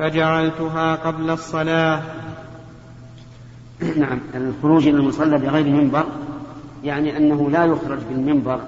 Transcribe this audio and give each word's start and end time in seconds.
فجعلتها 0.00 0.94
قبل 0.94 1.30
الصلاة. 1.30 2.02
نعم 3.96 4.20
الخروج 4.34 4.88
إلى 4.88 4.96
المصلى 4.96 5.38
بغير 5.38 5.66
منبر 5.66 6.06
يعني 6.84 7.16
أنه 7.16 7.50
لا 7.50 7.64
يخرج 7.64 7.98
بالمنبر 7.98 8.60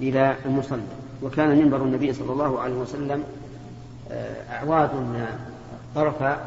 إلى 0.00 0.36
المصلى 0.46 0.82
وكان 1.22 1.58
منبر 1.58 1.76
النبي 1.76 2.12
صلى 2.12 2.32
الله 2.32 2.60
عليه 2.60 2.74
وسلم 2.74 3.24
آه، 4.10 4.52
أعواد 4.52 4.90
طرف 5.94 6.38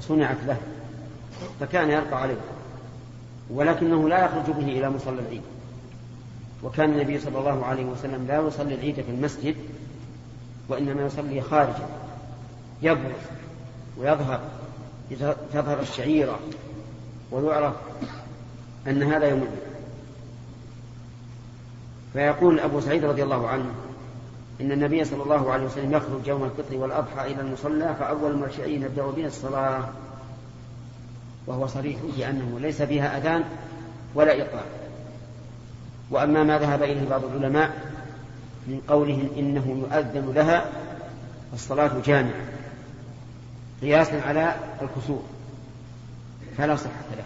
صنعت 0.00 0.36
له 0.46 0.56
فكان 1.60 1.90
يرقى 1.90 2.22
عليه 2.22 2.40
ولكنه 3.50 4.08
لا 4.08 4.24
يخرج 4.24 4.54
به 4.54 4.66
إلى 4.78 4.90
مصلى 4.90 5.20
العيد 5.20 5.42
وكان 6.62 6.92
النبي 6.92 7.18
صلى 7.18 7.38
الله 7.38 7.64
عليه 7.64 7.84
وسلم 7.84 8.26
لا 8.26 8.40
يصلي 8.40 8.74
العيد 8.74 8.94
في 8.94 9.10
المسجد 9.10 9.56
وإنما 10.68 11.02
يصلي 11.02 11.40
خارجا 11.40 11.88
يبرز 12.82 13.22
ويظهر 13.98 14.40
تظهر 15.52 15.80
الشعيرة 15.80 16.38
ويعرف 17.30 17.74
أن 18.86 19.02
هذا 19.02 19.26
يوم 19.26 19.38
العيد. 19.38 19.66
فيقول 22.12 22.60
أبو 22.60 22.80
سعيد 22.80 23.04
رضي 23.04 23.22
الله 23.22 23.48
عنه 23.48 23.74
إن 24.60 24.72
النبي 24.72 25.04
صلى 25.04 25.22
الله 25.22 25.52
عليه 25.52 25.64
وسلم 25.64 25.92
يخرج 25.92 26.26
يوم 26.28 26.44
الفطر 26.44 26.76
والأضحى 26.76 27.32
إلى 27.32 27.40
المصلى 27.40 27.94
فأول 27.98 28.52
شيء 28.56 28.84
يبدأ 28.84 29.06
به 29.06 29.26
الصلاة 29.26 29.88
وهو 31.46 31.66
صريح 31.66 31.98
بأنه 32.16 32.60
ليس 32.60 32.82
فيها 32.82 33.18
أذان 33.18 33.44
ولا 34.14 34.32
إقامة 34.42 34.62
وأما 36.10 36.42
ما 36.44 36.58
ذهب 36.58 36.82
إليه 36.82 37.08
بعض 37.08 37.24
العلماء 37.24 37.85
من 38.66 38.80
قولهم 38.88 39.28
إنه 39.38 39.66
يؤذن 39.68 40.32
لها 40.34 40.70
الصلاة 41.52 41.90
جامعة 42.04 42.44
قياسا 43.82 44.20
على 44.20 44.54
الكسوف 44.82 45.22
فلا 46.58 46.76
صحة 46.76 47.16
له 47.16 47.24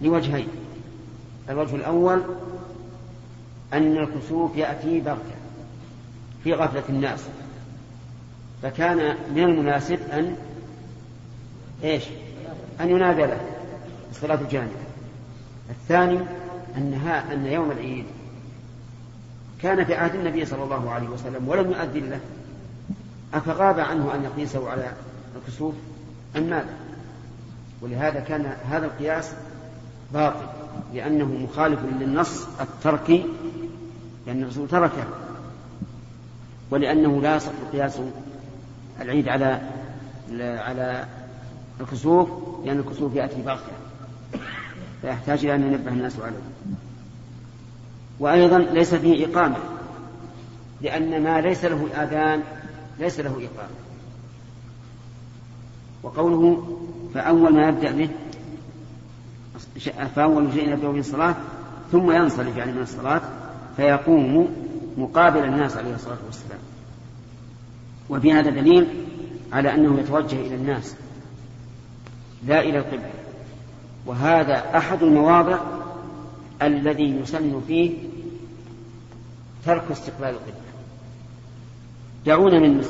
لوجهين 0.00 0.48
الوجه 1.50 1.76
الأول 1.76 2.22
أن 3.72 3.96
الكسوف 3.96 4.56
يأتي 4.56 5.00
بغتة 5.00 5.34
في 6.44 6.52
غفلة 6.52 6.82
الناس 6.88 7.20
فكان 8.62 9.16
من 9.34 9.42
المناسب 9.44 9.98
أن 10.12 10.36
إيش؟ 11.84 12.04
أن 12.80 12.90
ينادى 12.90 13.22
له 13.22 13.40
الصلاة 14.10 14.38
جامعة 14.50 14.68
الثاني 15.70 16.18
أنها 16.76 17.32
أن 17.32 17.46
يوم 17.46 17.70
العيد 17.70 18.04
كان 19.64 19.84
في 19.84 19.94
عهد 19.94 20.14
النبي 20.14 20.44
صلى 20.44 20.64
الله 20.64 20.90
عليه 20.90 21.08
وسلم 21.08 21.48
ولم 21.48 21.70
يؤذن 21.70 22.10
له. 22.10 22.20
أفغاب 23.34 23.80
عنه 23.80 24.14
أن 24.14 24.24
يقيسه 24.24 24.70
على 24.70 24.92
الكسوف؟ 25.36 25.74
أم 26.36 26.42
ماذا؟ 26.42 26.74
ولهذا 27.82 28.20
كان 28.20 28.56
هذا 28.70 28.86
القياس 28.86 29.32
باطل 30.12 30.46
لأنه 30.94 31.24
مخالف 31.24 31.80
للنص 32.00 32.46
التركي 32.60 33.26
لأن 34.26 34.42
الرسول 34.42 34.68
تركه. 34.68 35.04
ولأنه 36.70 37.22
لا 37.22 37.36
يصح 37.36 37.52
قياس 37.72 38.00
العيد 39.00 39.28
على 39.28 39.60
على 40.40 41.04
الكسوف 41.80 42.28
لأن 42.64 42.78
الكسوف 42.78 43.14
يأتي 43.14 43.42
باغتة 43.42 43.72
فيحتاج 45.02 45.44
إلى 45.44 45.54
أن 45.54 45.72
ينبه 45.72 45.90
الناس 45.90 46.20
عليه. 46.20 46.36
وأيضا 48.18 48.58
ليس 48.58 48.94
فيه 48.94 49.26
إقامة 49.26 49.56
لأن 50.82 51.22
ما 51.22 51.40
ليس 51.40 51.64
له 51.64 51.84
الآذان 51.84 52.42
ليس 52.98 53.20
له 53.20 53.30
إقامة. 53.30 53.74
وقوله 56.02 56.66
فأول 57.14 57.54
ما 57.54 57.68
يبدأ 57.68 57.92
به 57.92 58.08
فأول 60.16 60.52
شيء 60.52 60.72
يبدأ 60.72 60.88
به 60.88 60.98
الصلاة 60.98 61.34
ثم 61.92 62.10
ينصرف 62.10 62.56
يعني 62.56 62.72
من 62.72 62.82
الصلاة 62.82 63.22
فيقوم 63.76 64.56
مقابل 64.98 65.44
الناس 65.44 65.76
عليه 65.76 65.94
الصلاة 65.94 66.18
والسلام. 66.26 66.58
وفي 68.08 68.32
هذا 68.32 68.50
دليل 68.50 68.86
على 69.52 69.74
أنه 69.74 70.00
يتوجه 70.00 70.36
إلى 70.36 70.54
الناس 70.54 70.94
لا 72.46 72.60
إلى 72.60 72.78
القبلة. 72.78 73.10
وهذا 74.06 74.76
أحد 74.76 75.02
المواضع 75.02 75.58
الذي 76.66 77.20
يسن 77.22 77.60
فيه 77.66 77.92
ترك 79.66 79.90
استقبال 79.90 80.28
القبلة. 80.28 80.54
دعونا 82.26 82.58
من 82.58 82.84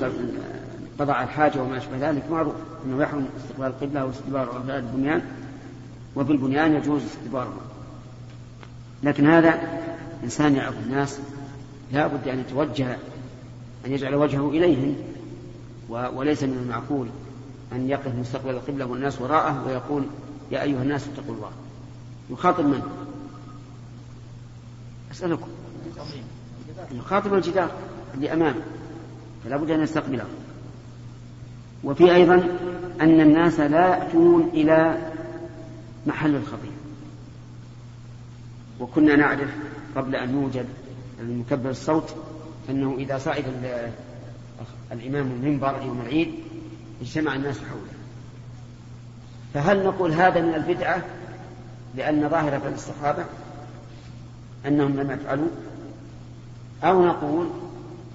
قضاء 0.99 1.23
الحاجة 1.23 1.63
وما 1.63 1.79
أشبه 1.79 2.11
ذلك. 2.11 2.31
معروف 2.31 2.55
أنه 2.87 3.03
يحرم 3.03 3.29
استقبال 3.37 3.67
القبلة 3.67 4.05
واستدبار 4.05 4.63
البنيان 4.69 5.23
وفي 6.17 6.33
البنيان 6.33 6.75
يجوز 6.75 7.03
استدبارها 7.05 7.61
لكن 9.03 9.27
هذا 9.27 9.83
إنسان 10.25 10.57
يعرف 10.57 10.75
الناس 10.87 11.19
لا 11.93 12.07
بد 12.07 12.29
أن 12.29 12.41
يتوجه 12.41 12.97
أن 13.87 13.93
يجعل 13.93 14.15
وجهه 14.15 14.49
إليهم 14.51 14.97
وليس 15.89 16.43
من 16.43 16.59
المعقول 16.63 17.09
أن 17.73 17.89
يقف 17.89 18.15
مستقبل 18.15 18.51
القبلة 18.51 18.87
والناس 18.87 19.21
وراءه 19.21 19.67
ويقول 19.67 20.05
يا 20.51 20.63
أيها 20.63 20.83
الناس 20.83 21.09
اتقوا 21.09 21.35
الله. 21.35 21.51
يخاطب 22.31 22.65
من؟ 22.65 22.83
أسألكم. 25.15 25.49
يخاطب 26.93 27.35
الجدار 27.35 27.71
اللي 28.15 28.33
أمامه 28.33 28.63
فلا 29.45 29.57
بد 29.57 29.71
أن 29.71 29.83
يستقبله. 29.83 30.25
وفي 31.85 32.15
أيضا 32.15 32.35
أن 33.01 33.21
الناس 33.21 33.61
لا 33.61 33.89
يأتون 33.89 34.49
إلى 34.55 34.99
محل 36.07 36.37
الخطيب 36.37 36.73
وكنا 38.81 39.17
نعرف 39.17 39.51
قبل 39.97 40.17
أن 40.17 40.35
يوجد 40.43 40.67
المكبر 41.21 41.71
الصوت 41.71 42.15
أنه 42.71 42.95
إذا 42.99 43.19
صعد 43.19 43.45
الإمام 44.93 45.31
المنبر 45.31 45.83
يوم 45.83 46.01
العيد 46.01 46.35
اجتمع 47.03 47.35
الناس 47.35 47.59
حوله. 47.59 47.95
فهل 49.55 49.85
نقول 49.85 50.13
هذا 50.13 50.41
من 50.41 50.55
البدعة؟ 50.55 51.03
لأن 51.97 52.29
ظاهرة 52.29 52.59
في 52.59 52.69
الصحابة 52.69 53.25
أنهم 54.67 55.01
لم 55.01 55.11
يفعلوا 55.11 55.49
أو 56.85 57.07
نقول 57.07 57.47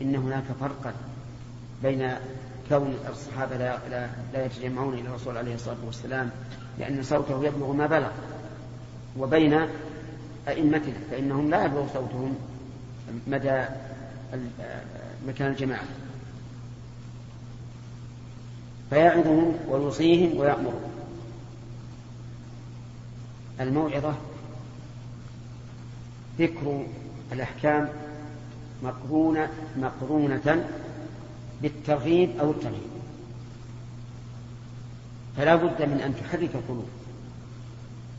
إن 0.01 0.15
هناك 0.15 0.43
فرقا 0.59 0.93
بين 1.83 2.11
كون 2.69 2.93
الصحابة 3.09 3.57
لا, 3.57 3.77
لا, 4.33 4.45
يتجمعون 4.45 4.93
إلى 4.93 5.09
الرسول 5.09 5.37
عليه 5.37 5.55
الصلاة 5.55 5.77
والسلام 5.85 6.29
لأن 6.79 7.03
صوته 7.03 7.45
يبلغ 7.45 7.71
ما 7.71 7.87
بلغ 7.87 8.11
وبين 9.17 9.59
أئمتنا 10.47 10.93
فإنهم 11.11 11.49
لا 11.49 11.65
يبلغ 11.65 11.87
صوتهم 11.93 12.35
مدى 13.27 13.63
مكان 15.27 15.51
الجماعة. 15.51 15.83
فيعظهم 18.89 19.53
ويوصيهم 19.69 20.37
ويأمرهم. 20.37 20.81
الموعظة 23.59 24.13
ذكر 26.39 26.85
الأحكام 27.31 27.89
مقرونة 28.83 29.49
مقرونة 29.77 30.65
بالترغيب 31.61 32.37
أو 32.39 32.51
الترهيب. 32.51 32.89
فلا 35.37 35.55
بد 35.55 35.81
من 35.81 36.01
أن 36.05 36.15
تحرك 36.15 36.49
القلوب 36.55 36.89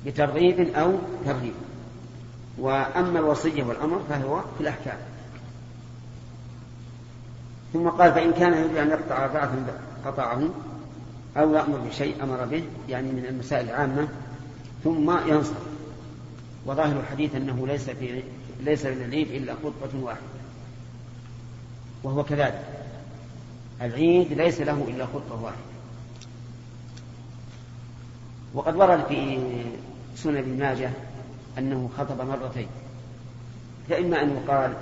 بترغيب 0.07 0.61
أو 0.61 0.93
ترهيب. 1.25 1.55
وأما 2.59 3.19
الوصية 3.19 3.63
والأمر 3.63 4.01
فهو 4.09 4.41
في 4.57 4.61
الأحكام. 4.61 4.99
ثم 7.73 7.89
قال 7.89 8.13
فإن 8.13 8.33
كان 8.33 8.53
يريد 8.53 8.77
أن 8.77 8.91
يقطع 8.91 9.27
بعث 9.27 9.51
قطعه 10.07 10.49
أو 11.37 11.55
يأمر 11.55 11.79
بشيء 11.79 12.23
أمر 12.23 12.45
به 12.45 12.65
يعني 12.89 13.13
من 13.13 13.27
المسائل 13.27 13.69
العامة 13.69 14.09
ثم 14.85 15.11
ينصر 15.29 15.70
وظاهر 16.71 17.01
الحديث 17.01 17.35
أنه 17.35 17.67
ليس 17.67 17.91
في 17.91 18.23
ليس 18.61 18.87
للعيد 18.87 19.31
إلا 19.31 19.55
خطبة 19.55 20.05
واحدة. 20.05 20.21
وهو 22.03 22.25
كذلك. 22.25 22.65
العيد 23.83 24.33
ليس 24.33 24.61
له 24.61 24.87
إلا 24.89 25.07
خطبة 25.07 25.43
واحدة. 25.43 25.61
وقد 28.55 28.77
ورد 28.77 29.07
في 29.09 29.39
سنن 30.17 30.37
ابن 30.37 30.59
ماجه 30.59 30.91
أنه 31.59 31.91
خطب 31.99 32.21
مرتين. 32.21 32.69
فإما 33.89 34.23
أن 34.23 34.31
يقال 34.31 34.75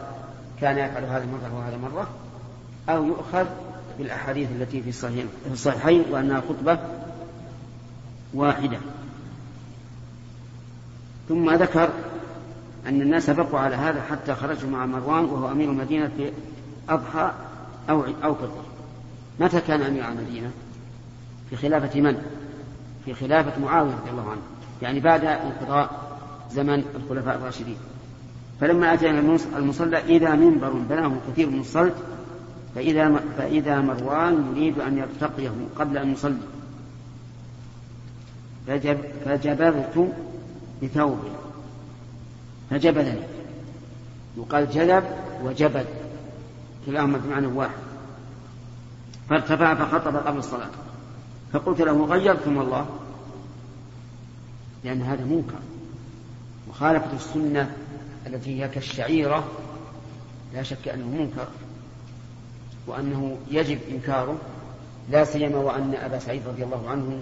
كان 0.60 0.78
يفعل 0.78 1.04
هذه 1.04 1.26
مرة 1.26 1.56
وهذا 1.56 1.76
مرة 1.76 2.08
أو 2.88 3.04
يؤخذ 3.04 3.46
بالأحاديث 3.98 4.48
التي 4.50 4.82
في 4.82 4.88
الصحيحين 5.52 6.04
وأنها 6.10 6.40
خطبة 6.40 6.78
واحدة. 8.34 8.78
ثم 11.28 11.50
ذكر 11.50 11.90
أن 12.86 13.02
الناس 13.02 13.30
بقوا 13.30 13.58
على 13.58 13.76
هذا 13.76 14.02
حتى 14.02 14.34
خرجوا 14.34 14.70
مع 14.70 14.86
مروان 14.86 15.24
وهو 15.24 15.52
أمير 15.52 15.70
المدينة 15.70 16.10
في 16.16 16.32
أضحى 16.88 17.32
أو 17.90 18.04
أو 18.24 18.34
فطر 18.34 18.62
متى 19.40 19.60
كان 19.60 19.80
أمير 19.82 20.08
المدينة؟ 20.08 20.50
في 21.50 21.56
خلافة 21.56 22.00
من؟ 22.00 22.22
في 23.04 23.14
خلافة 23.14 23.60
معاوية 23.60 23.90
رضي 23.90 24.10
الله 24.10 24.30
عنه. 24.30 24.40
يعني 24.82 25.00
بعد 25.00 25.24
انقضاء 25.24 26.18
زمن 26.52 26.84
الخلفاء 26.94 27.36
الراشدين. 27.36 27.76
فلما 28.60 28.94
أتى 28.94 29.10
المصلى 29.56 29.98
إذا 29.98 30.34
منبر 30.34 30.70
بناه 30.70 31.12
كثير 31.32 31.50
من 31.50 31.60
الصلت 31.60 31.94
فإذا 32.74 33.20
فإذا 33.38 33.80
مروان 33.80 34.52
يريد 34.56 34.78
أن 34.78 34.98
يرتقيه 34.98 35.50
قبل 35.78 35.98
أن 35.98 36.12
يصلي. 36.12 36.38
فجب 38.66 38.98
فجبرت 39.24 40.12
بثوبي 40.82 41.30
فجبلني 42.70 43.22
يقال 44.36 44.70
جلب 44.70 45.04
وجبل. 45.42 45.84
كلاهما 46.86 47.18
بمعنى 47.18 47.46
واحد. 47.46 47.78
فارتفع 49.30 49.74
فخطب 49.74 50.16
قبل 50.16 50.38
الصلاة. 50.38 50.70
فقلت 51.52 51.80
له 51.80 52.04
غيرتم 52.04 52.56
والله 52.56 52.86
لأن 54.84 55.02
هذا 55.02 55.24
منكر. 55.24 55.58
مخالفة 56.68 57.16
السنة 57.16 57.76
التي 58.26 58.62
هي 58.62 58.68
كالشعيرة 58.68 59.44
لا 60.54 60.62
شك 60.62 60.88
أنه 60.88 61.06
منكر. 61.06 61.48
وأنه 62.86 63.38
يجب 63.50 63.78
إنكاره. 63.90 64.38
لا 65.10 65.24
سيما 65.24 65.58
وأن 65.58 65.94
أبا 65.94 66.18
سعيد 66.18 66.42
رضي 66.48 66.64
الله 66.64 66.90
عنه 66.90 67.20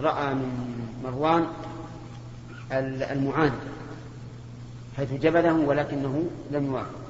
رأى 0.00 0.34
من 0.34 0.74
مروان 1.04 1.46
المعاند 2.72 3.52
حيث 4.96 5.12
جبله 5.12 5.52
ولكنه 5.52 6.24
لم 6.50 6.66
يوافق. 6.66 7.04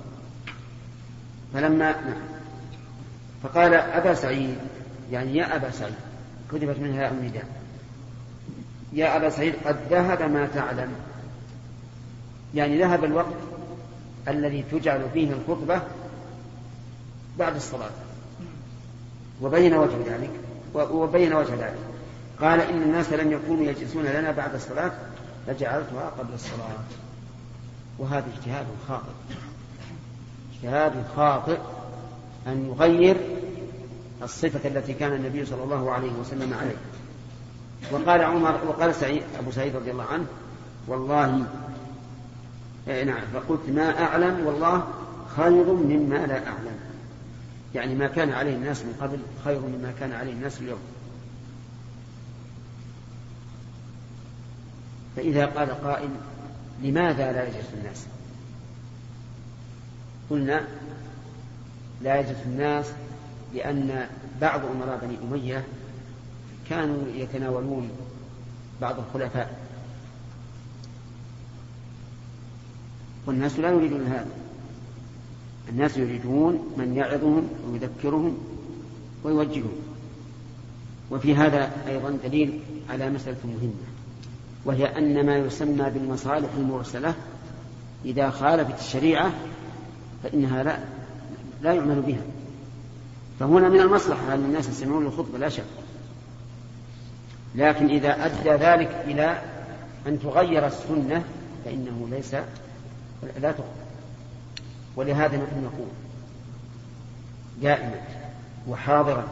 فلما 1.54 1.92
نعم. 1.92 2.14
فقال 3.42 3.74
أبا 3.74 4.14
سعيد 4.14 4.58
يعني 5.12 5.36
يا 5.36 5.56
أبا 5.56 5.70
سعيد 5.70 5.94
كتبت 6.52 6.78
منها 6.78 7.10
النداء 7.10 7.46
يا 8.92 9.16
أبا 9.16 9.30
سعيد 9.30 9.54
قد 9.64 9.76
ذهب 9.90 10.22
ما 10.22 10.46
تعلم. 10.46 10.92
يعني 12.54 12.78
ذهب 12.78 13.04
الوقت 13.04 13.34
الذي 14.28 14.64
تجعل 14.72 15.00
فيه 15.12 15.32
الخطبة 15.32 15.82
بعد 17.38 17.56
الصلاة. 17.56 17.90
وبين 19.42 19.74
وجه 19.74 19.96
ذلك 20.06 20.30
وبين 20.74 21.32
وجه 21.32 21.54
ذلك. 21.54 21.78
قال 22.40 22.60
إن 22.60 22.82
الناس 22.82 23.12
لم 23.12 23.32
يكونوا 23.32 23.64
يجلسون 23.64 24.04
لنا 24.04 24.30
بعد 24.30 24.54
الصلاة 24.54 24.92
فجعلتها 25.46 26.10
قبل 26.18 26.34
الصلاة. 26.34 26.84
وهذا 27.98 28.24
اجتهاد 28.36 28.66
خاطئ. 28.88 29.12
اجتهاد 30.54 30.92
خاطئ 31.16 31.58
أن 32.46 32.66
يغير 32.66 33.16
الصفة 34.22 34.68
التي 34.68 34.92
كان 34.92 35.12
النبي 35.12 35.44
صلى 35.44 35.64
الله 35.64 35.90
عليه 35.90 36.12
وسلم 36.12 36.54
عليه 36.54 36.76
وقال 37.92 38.22
عمر 38.22 38.60
وقال 38.66 38.94
سعيد 38.94 39.22
أبو 39.38 39.50
سعيد 39.50 39.76
رضي 39.76 39.90
الله 39.90 40.04
عنه 40.04 40.26
والله 40.88 41.46
إيه 42.88 43.04
نعم 43.04 43.22
فقلت 43.34 43.60
ما 43.68 44.02
أعلم 44.02 44.46
والله 44.46 44.84
خير 45.36 45.64
مما 45.72 46.26
لا 46.26 46.46
أعلم. 46.46 46.78
يعني 47.74 47.94
ما 47.94 48.06
كان 48.06 48.32
عليه 48.32 48.54
الناس 48.54 48.82
من 48.82 48.94
قبل 49.00 49.18
خير 49.44 49.60
مما 49.60 49.92
كان 50.00 50.12
عليه 50.12 50.32
الناس 50.32 50.60
اليوم. 50.60 50.78
فإذا 55.16 55.46
قال 55.46 55.70
قائل 55.70 56.08
لماذا 56.82 57.32
لا 57.32 57.48
يجلس 57.48 57.74
الناس؟ 57.74 58.06
قلنا 60.30 60.68
لا 62.02 62.20
يجلس 62.20 62.38
الناس 62.46 62.86
لأن 63.54 64.08
بعض 64.40 64.60
أمراء 64.64 64.98
بني 65.02 65.16
أمية 65.22 65.64
كانوا 66.68 67.02
يتناولون 67.14 67.90
بعض 68.80 68.98
الخلفاء. 68.98 69.58
والناس 73.26 73.58
لا 73.58 73.70
يريدون 73.70 74.06
هذا. 74.06 74.30
الناس 75.68 75.96
يريدون 75.96 76.74
من 76.78 76.96
يعظهم 76.96 77.48
ويذكرهم 77.70 78.38
ويوجههم. 79.24 79.72
وفي 81.10 81.34
هذا 81.34 81.72
أيضا 81.88 82.18
دليل 82.24 82.60
على 82.90 83.10
مسألة 83.10 83.36
مهمة 83.44 83.94
وهي 84.64 84.98
أن 84.98 85.26
ما 85.26 85.36
يسمى 85.36 85.90
بالمصالح 85.90 86.48
المرسلة 86.58 87.14
إذا 88.04 88.30
خالفت 88.30 88.80
الشريعة 88.80 89.32
فإنها 90.22 90.62
لا 90.62 90.78
لا 91.62 91.72
يعمل 91.72 92.00
بها. 92.00 92.22
فهنا 93.40 93.68
من 93.68 93.80
المصلحة 93.80 94.34
أن 94.34 94.44
الناس 94.44 94.68
يستمعون 94.68 95.04
للخطبة 95.04 95.38
لا 95.38 95.48
شك. 95.48 95.64
لكن 97.54 97.86
إذا 97.86 98.26
أدى 98.26 98.50
ذلك 98.50 99.04
إلى 99.04 99.42
أن 100.06 100.18
تغير 100.20 100.66
السنة 100.66 101.24
فإنه 101.64 102.08
ليس 102.10 102.34
لا 103.40 103.52
تقبل. 103.52 103.64
ولهذا 104.96 105.36
نحن 105.36 105.64
نقول 105.64 105.88
دائما 107.62 108.00
وحاضرا 108.68 109.24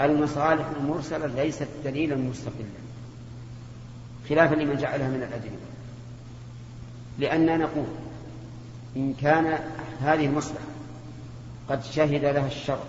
المصالح 0.00 0.64
المرسلة 0.80 1.26
ليست 1.26 1.68
دليلا 1.84 2.16
مستقلا. 2.16 2.83
خلافا 4.28 4.54
لمن 4.54 4.76
جعلها 4.76 5.08
من 5.08 5.22
الأدلة 5.22 5.58
لأننا 7.18 7.56
نقول 7.56 7.86
إن 8.96 9.14
كان 9.14 9.58
هذه 10.00 10.26
المصلحة 10.26 10.64
قد 11.68 11.82
شهد 11.84 12.24
لها 12.24 12.46
الشرع 12.46 12.84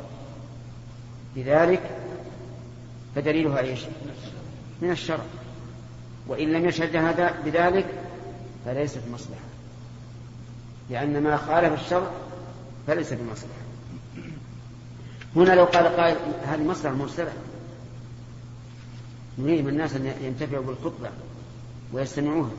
بذلك 1.35 1.81
فدليلها 3.15 3.59
إيش؟ 3.59 3.79
من 4.81 4.91
الشرع 4.91 5.23
وإن 6.27 6.51
لم 6.51 6.65
يشهد 6.65 6.95
هذا 6.95 7.33
بذلك 7.45 7.85
فليست 8.65 9.01
مصلحة. 9.13 9.41
لأن 10.89 11.23
ما 11.23 11.37
خالف 11.37 11.81
الشرع 11.81 12.11
فليس 12.87 13.13
بمصلحة. 13.13 13.65
هنا 15.35 15.53
لو 15.53 15.65
قال 15.65 15.87
قائل 15.87 16.17
هذه 16.45 16.63
مصلحة 16.63 16.95
مرسلة. 16.95 17.33
نريد 19.37 19.65
من 19.65 19.69
الناس 19.69 19.95
أن 19.95 20.13
ينتفعوا 20.21 20.63
بالخطبة. 20.63 21.09
ويستمعوها. 21.93 22.51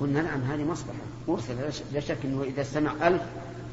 قلنا 0.00 0.22
نعم 0.22 0.40
هذه 0.42 0.64
مصلحة. 0.64 0.98
مرسلة 1.28 1.72
لا 1.92 2.00
شك 2.00 2.18
أنه 2.24 2.42
إذا 2.42 2.62
استمع 2.62 2.92
ألف 3.08 3.22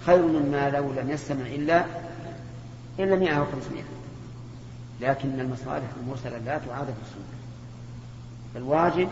خير 0.05 0.21
مما 0.21 0.69
لو 0.69 0.93
لم 0.93 1.09
يستمع 1.09 1.45
إلا 1.45 1.85
إلا 2.99 3.15
مئة 3.15 3.33
أو 3.33 3.45
خمسمائة 3.45 3.83
لكن 5.01 5.39
المصالح 5.39 5.87
المرسلة 6.03 6.37
لا 6.37 6.57
تعاد 6.57 6.85
في 6.85 7.01
السنة. 7.01 7.39
الواجب 8.55 9.09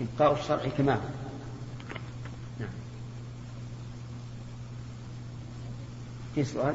إبقاء 0.00 0.40
الشرع 0.40 0.68
كما 0.78 0.94
هو. 0.94 0.98
نعم. 2.60 2.68
في 6.34 6.44
سؤال؟ 6.44 6.74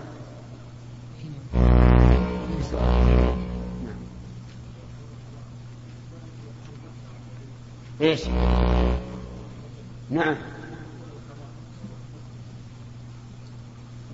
إيش؟ 8.01 8.21
نعم. 10.09 10.35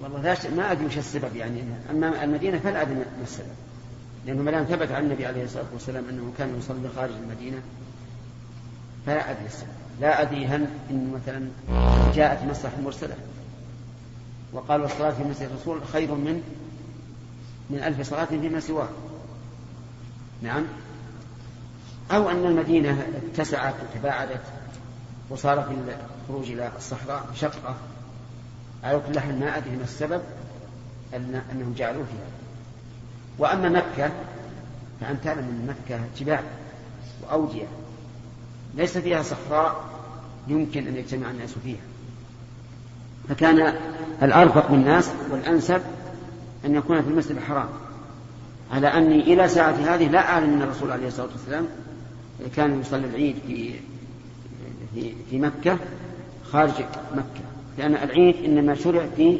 والله 0.01 0.37
ما 0.55 0.71
أدري 0.71 0.85
وش 0.85 0.97
السبب 0.97 1.35
يعني. 1.35 1.63
أما 1.91 2.23
المدينة 2.23 2.59
فلا 2.59 2.81
أدري 2.81 2.95
ما 2.95 3.05
السبب. 3.23 3.47
لأنه 4.25 4.41
ما 4.41 4.51
دام 4.51 4.63
ثبت 4.63 4.91
عن 4.91 5.03
النبي 5.03 5.25
عليه 5.25 5.43
الصلاة 5.43 5.65
والسلام 5.73 6.09
أنه 6.09 6.33
كان 6.37 6.57
يصلي 6.57 6.89
خارج 6.95 7.13
المدينة 7.23 7.61
فلا 9.05 9.31
أدري 9.31 9.45
السبب. 9.45 9.69
لا 10.01 10.21
أدري 10.21 10.45
هل 10.45 10.67
انه 10.89 11.15
مثلا 11.15 11.47
جاءت 12.15 12.43
مصلحه 12.43 12.81
مرسله 12.81 13.15
وقال 14.53 14.83
الصلاه 14.83 15.11
في 15.11 15.23
مسجد 15.23 15.49
الرسول 15.49 15.85
خير 15.93 16.15
من 16.15 16.41
من 17.69 17.77
ألف 17.79 18.09
صلاة 18.09 18.25
فيما 18.25 18.59
سواه. 18.59 18.89
نعم. 20.41 20.63
أو 22.11 22.29
أن 22.29 22.45
المدينة 22.45 23.07
اتسعت 23.33 23.73
وتباعدت 23.83 24.41
وصار 25.29 25.61
في 25.61 25.95
الخروج 26.23 26.51
إلى 26.51 26.71
الصحراء 26.77 27.25
شقة. 27.35 27.75
على 28.83 29.01
كل 29.07 29.19
حال 29.19 29.39
ما 29.39 29.57
أدري 29.57 29.75
ما 29.75 29.83
السبب 29.83 30.21
أن 31.13 31.41
أنهم 31.51 31.73
جعلوا 31.77 32.03
فيها. 32.03 32.27
وأما 33.39 33.69
مكة 33.69 34.11
فأنت 35.01 35.23
تعلم 35.23 35.39
أن 35.39 35.67
مكة 35.67 35.99
جبال 36.17 36.43
وأودية 37.23 37.67
ليس 38.75 38.97
فيها 38.97 39.23
صحراء 39.23 39.83
يمكن 40.47 40.87
أن 40.87 40.95
يجتمع 40.95 41.31
الناس 41.31 41.53
فيها. 41.63 41.81
فكان 43.29 43.75
الأرفق 44.21 44.71
بالناس 44.71 45.11
والأنسب 45.31 45.81
أن 46.65 46.75
يكون 46.75 47.01
في 47.01 47.09
المسجد 47.09 47.35
الحرام. 47.35 47.69
على 48.71 48.87
أني 48.87 49.33
إلى 49.33 49.47
ساعة 49.47 49.71
هذه 49.71 50.07
لا 50.07 50.29
أعلم 50.29 50.53
أن 50.53 50.61
الرسول 50.61 50.91
عليه 50.91 51.07
الصلاة 51.07 51.27
والسلام 51.31 51.67
كان 52.55 52.81
يصلي 52.81 53.05
العيد 53.07 53.35
في 53.47 53.71
في 54.95 55.13
في 55.29 55.39
مكة 55.39 55.79
خارج 56.51 56.71
مكة 57.15 57.41
لأن 57.77 57.95
العيد 57.95 58.35
إنما 58.45 58.75
شرع 58.75 59.07
في 59.15 59.37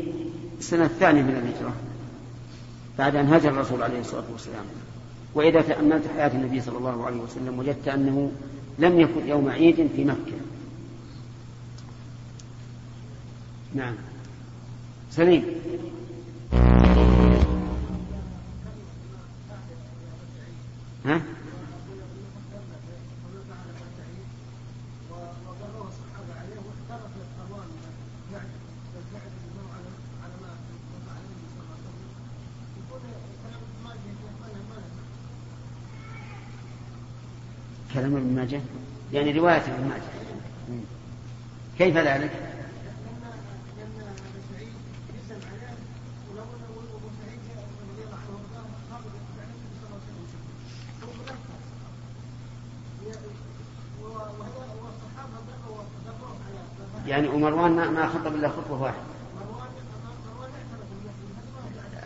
السنة 0.60 0.86
الثانية 0.86 1.22
من 1.22 1.30
الهجرة 1.30 1.74
بعد 2.98 3.16
أن 3.16 3.34
هجر 3.34 3.50
الرسول 3.50 3.84
عليه 3.84 4.00
الصلاة 4.00 4.24
والسلام. 4.32 4.66
وإذا 5.36 5.62
تأملت 5.62 6.04
حياة 6.16 6.32
النبي 6.36 6.62
صلى 6.62 6.78
الله 6.78 7.06
عليه 7.06 7.18
وسلم 7.18 7.60
وجدت 7.60 7.88
أنه 7.88 8.32
لم 8.80 9.00
يكن 9.00 9.28
يوم 9.28 9.50
عيد 9.50 9.90
في 9.96 10.06
مكة. 10.06 10.38
نعم. 13.74 13.96
سليم 15.12 15.44
ها؟ 21.06 21.22
كلام 37.94 38.16
ابن 38.16 38.36
ماجه 38.36 38.62
يعني 39.14 39.32
رواية 39.46 39.58
ابن 39.58 39.90
ماجه 39.90 40.02
كيف 41.78 41.98
ذلك؟ 41.98 42.32
يعني 57.08 57.28
ومروان 57.28 57.72
ما 57.72 57.90
ما 57.90 58.08
خطب 58.08 58.36
إلا 58.36 58.50
خطبة 58.50 58.82
واحدة. 58.82 58.98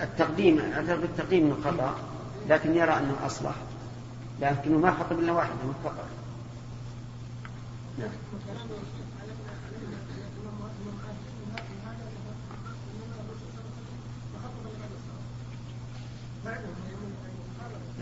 التقديم 0.03 0.59
اعترف 0.59 0.99
بالتقديم 0.99 1.45
من 1.45 1.51
الخطا 1.51 1.95
لكن 2.49 2.75
يرى 2.75 2.97
أنه 2.97 3.15
أصلح 3.25 3.55
لكنه 4.41 4.77
ما 4.77 4.91
خطب 4.91 5.19
إلا 5.19 5.31
واحدة 5.31 5.53
فقط 5.83 6.08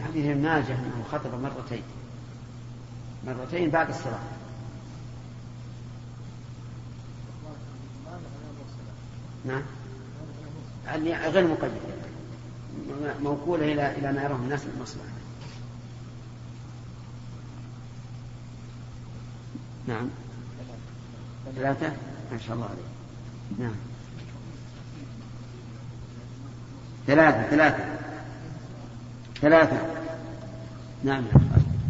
حديث 0.04 0.38
ماجه 0.38 0.74
أنه 0.74 1.04
خطب 1.12 1.42
مرتين. 1.42 1.84
مرتين 3.28 3.70
بعد 3.70 3.90
الصلاة. 3.90 4.20
نعم. 9.46 9.62
غير 11.32 11.48
مقيد. 11.48 11.72
موكولة 13.24 13.74
إلى 13.74 13.98
إلى 13.98 14.12
ما 14.12 14.24
يراه 14.24 14.36
الناس 14.36 14.62
المصلحة 14.76 15.18
نعم. 19.88 20.10
ثلاثة؟ 21.58 21.88
ما 22.32 22.38
شاء 22.48 22.56
الله 22.56 22.66
عليك. 22.66 23.60
نعم. 23.60 23.76
ثلاثة 27.08 27.50
ثلاثة. 27.50 27.84
ثلاثة. 29.42 29.78
نعم. 31.04 31.24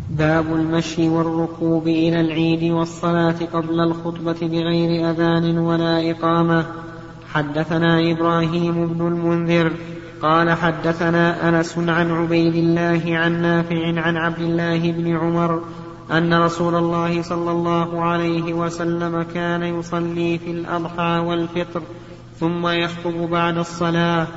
باب 0.10 0.54
المشي 0.54 1.10
والركوب 1.10 1.88
إلى 1.88 2.22
العيد 2.22 2.72
والصلاة 2.72 3.36
قبل 3.54 3.80
الخطبة 3.80 4.38
بغير 4.42 5.12
أذان 5.12 5.58
ولا 5.58 6.12
إقامة. 6.12 6.66
حدثنا 7.34 8.12
إبراهيم 8.12 8.88
بن 8.88 9.08
المنذر 9.08 9.74
قال 10.22 10.52
حدثنا 10.52 11.50
أنس 11.50 11.78
عن 11.78 12.12
عبيد 12.12 12.56
الله 12.56 13.18
عن 13.18 13.42
نافع 13.42 14.02
عن 14.02 14.18
عبد 14.18 14.40
الله 14.40 14.92
بن 14.92 15.18
عمر 15.18 15.64
أن 16.12 16.34
رسول 16.34 16.76
الله 16.76 17.22
صلى 17.22 17.52
الله 17.52 18.02
عليه 18.04 18.54
وسلم 18.54 19.22
كان 19.34 19.64
يصلي 19.64 20.38
في 20.38 20.52
الأضحى 20.52 21.20
والفطر 21.20 21.82
ثم 22.40 22.68
يخطب 22.68 23.30
بعد 23.30 23.58
الصلاة. 23.58 24.28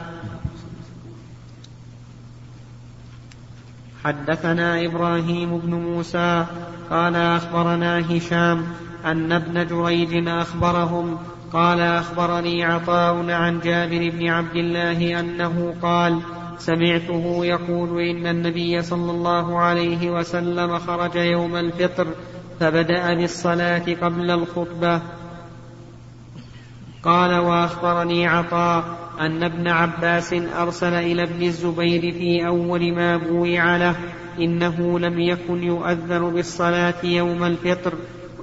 حدثنا 4.05 4.85
إبراهيم 4.85 5.59
بن 5.59 5.75
موسى 5.75 6.47
قال 6.91 7.17
أخبرنا 7.17 8.17
هشام 8.17 8.67
أن 9.05 9.33
ابن 9.33 9.67
جريج 9.67 10.29
أخبرهم 10.29 11.19
قال 11.53 11.81
أخبرني 11.81 12.65
عطاء 12.65 13.31
عن 13.31 13.61
جابر 13.61 14.11
بن 14.11 14.29
عبد 14.29 14.57
الله 14.57 15.21
أنه 15.21 15.75
قال 15.83 16.21
سمعته 16.61 17.45
يقول 17.45 18.01
إن 18.01 18.27
النبي 18.27 18.83
صلى 18.83 19.11
الله 19.11 19.59
عليه 19.59 20.11
وسلم 20.11 20.79
خرج 20.79 21.17
يوم 21.17 21.57
الفطر 21.57 22.07
فبدأ 22.61 23.15
بالصلاة 23.15 23.85
قبل 24.03 24.31
الخطبة. 24.31 25.03
قال 27.03 27.39
وأخبرني 27.39 28.27
عطاء 28.27 28.85
أن 29.21 29.43
ابن 29.43 29.69
عباس 29.69 30.33
أرسل 30.33 30.93
إلى 30.93 31.23
ابن 31.23 31.43
الزبير 31.43 32.13
في 32.13 32.47
أول 32.47 32.95
ما 32.95 33.17
بويع 33.17 33.77
له 33.77 33.97
إنه 34.39 34.99
لم 34.99 35.21
يكن 35.21 35.63
يؤذن 35.63 36.31
بالصلاة 36.31 37.05
يوم 37.05 37.45
الفطر 37.45 37.93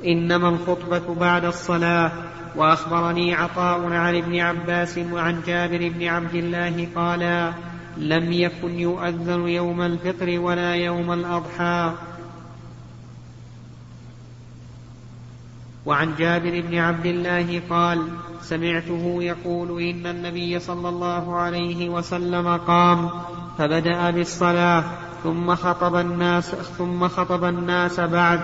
إنما 0.06 0.50
الخطبة 0.50 1.16
بعد 1.16 1.46
الصلاة. 1.46 2.12
وأخبرني 2.56 3.34
عطاء 3.34 3.94
عن 3.94 4.16
ابن 4.16 4.40
عباس 4.40 4.98
وعن 4.98 5.42
جابر 5.48 5.90
بن 5.90 6.08
عبد 6.08 6.36
الله 6.36 6.88
قالا 6.96 7.54
لم 8.00 8.32
يكن 8.32 8.80
يؤذن 8.80 9.48
يوم 9.48 9.82
الفطر 9.82 10.40
ولا 10.40 10.76
يوم 10.76 11.14
الأضحى. 11.14 11.94
وعن 15.86 16.16
جابر 16.20 16.62
بن 16.62 16.78
عبد 16.78 17.06
الله 17.06 17.62
قال 17.70 18.08
سمعته 18.42 19.18
يقول 19.20 19.82
إن 19.82 20.06
النبي 20.06 20.60
صلى 20.60 20.90
الله 20.90 21.36
عليه 21.36 21.90
وسلم 21.90 22.58
قام 22.58 23.10
فبدأ 23.58 24.12
بالصلاة 24.12 24.84
ثم 25.24 25.56
خطب 25.56 25.96
الناس 25.96 26.56
ثم 26.56 27.08
خطب 27.08 27.44
الناس 27.44 28.00
بعد 28.00 28.40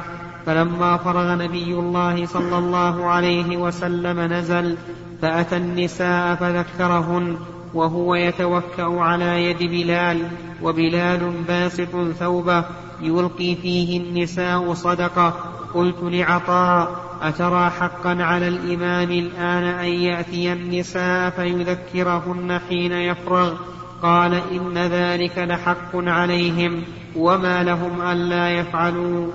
فلما 0.45 0.97
فرغ 0.97 1.35
نبي 1.35 1.73
الله 1.73 2.25
صلى 2.25 2.57
الله 2.57 3.05
عليه 3.05 3.57
وسلم 3.57 4.19
نزل 4.19 4.77
فأتى 5.21 5.57
النساء 5.57 6.35
فذكرهن 6.35 7.37
وهو 7.73 8.15
يتوكأ 8.15 8.99
على 8.99 9.43
يد 9.43 9.63
بلال 9.63 10.27
وبلال 10.63 11.43
باسط 11.47 12.11
ثوبه 12.19 12.65
يلقي 13.01 13.55
فيه 13.55 13.99
النساء 13.99 14.73
صدقة. 14.73 15.29
قلت 15.73 15.97
لعطاء 16.01 17.03
أترى 17.21 17.69
حقا 17.69 18.23
على 18.23 18.47
الإمام 18.47 19.11
الآن 19.11 19.63
أن 19.63 19.85
يأتي 19.85 20.53
النساء 20.53 21.29
فيذكرهن 21.29 22.59
حين 22.69 22.91
يفرغ؟ 22.91 23.53
قال 24.01 24.33
إن 24.33 24.77
ذلك 24.77 25.37
لحق 25.37 25.95
عليهم 25.95 26.83
وما 27.15 27.63
لهم 27.63 28.01
ألا 28.01 28.49
يفعلوا. 28.49 29.31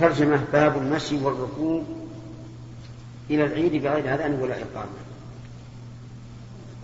ترجمة 0.00 0.40
باب 0.52 0.76
المشي 0.76 1.16
والركوب. 1.24 2.03
إلى 3.30 3.44
العيد 3.44 3.82
بغير 3.82 4.14
أذان 4.14 4.40
ولا 4.40 4.54
إقامة. 4.54 4.98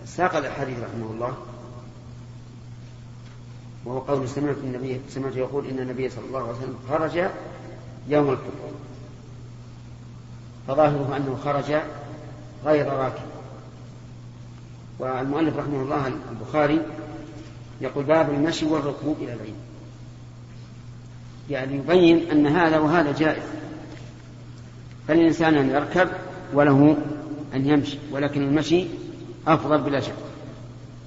ساق 0.05 0.35
الحديث 0.35 0.77
رحمه 0.79 1.11
الله. 1.11 1.37
وهو 3.85 3.99
قول 3.99 4.29
سمعت 4.29 4.57
النبي 4.63 5.01
سمعت 5.09 5.35
يقول 5.35 5.65
إن 5.65 5.79
النبي 5.79 6.09
صلى 6.09 6.25
الله 6.25 6.39
عليه 6.39 6.57
وسلم 6.57 6.77
خرج 6.89 7.29
يوم 8.07 8.31
الفطر. 8.31 8.71
فظاهره 10.67 11.17
أنه 11.17 11.39
خرج 11.43 11.81
غير 12.65 12.87
راكب. 12.87 13.25
والمؤلف 14.99 15.57
رحمه 15.57 15.81
الله 15.81 16.07
البخاري 16.07 16.81
يقول 17.81 18.05
باب 18.05 18.29
المشي 18.29 18.65
والركوب 18.65 19.17
إلى 19.21 19.33
العيد. 19.33 19.55
يعني 21.49 21.75
يبين 21.75 22.31
أن 22.31 22.47
هذا 22.47 22.79
وهذا 22.79 23.11
جائز. 23.11 23.43
فالإنسان 25.07 25.55
أن 25.55 25.69
يركب 25.69 26.09
وله 26.53 26.97
أن 27.53 27.65
يمشي 27.65 27.97
ولكن 28.11 28.41
المشي 28.41 28.85
أفضل 29.47 29.81
بلا 29.81 29.99
شك. 29.99 30.13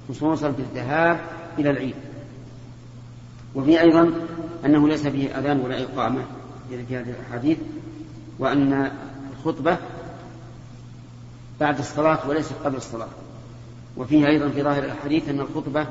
خصوصا 0.09 0.51
في 0.51 0.59
الذهاب 0.59 1.19
إلى 1.59 1.69
العيد. 1.69 1.95
وفي 3.55 3.81
أيضا 3.81 4.11
أنه 4.65 4.87
ليس 4.87 5.07
فيه 5.07 5.39
أذان 5.39 5.59
ولا 5.59 5.83
إقامة 5.83 6.21
في 6.69 6.97
هذه 6.97 7.09
الأحاديث 7.09 7.57
وأن 8.39 8.91
الخطبة 9.37 9.77
بعد 11.59 11.79
الصلاة 11.79 12.29
وليست 12.29 12.53
قبل 12.63 12.75
الصلاة. 12.75 13.09
وفيه 13.97 14.27
أيضا 14.27 14.49
في 14.49 14.63
ظاهر 14.63 14.83
الحديث 14.83 15.29
أن 15.29 15.39
الخطبة 15.39 15.87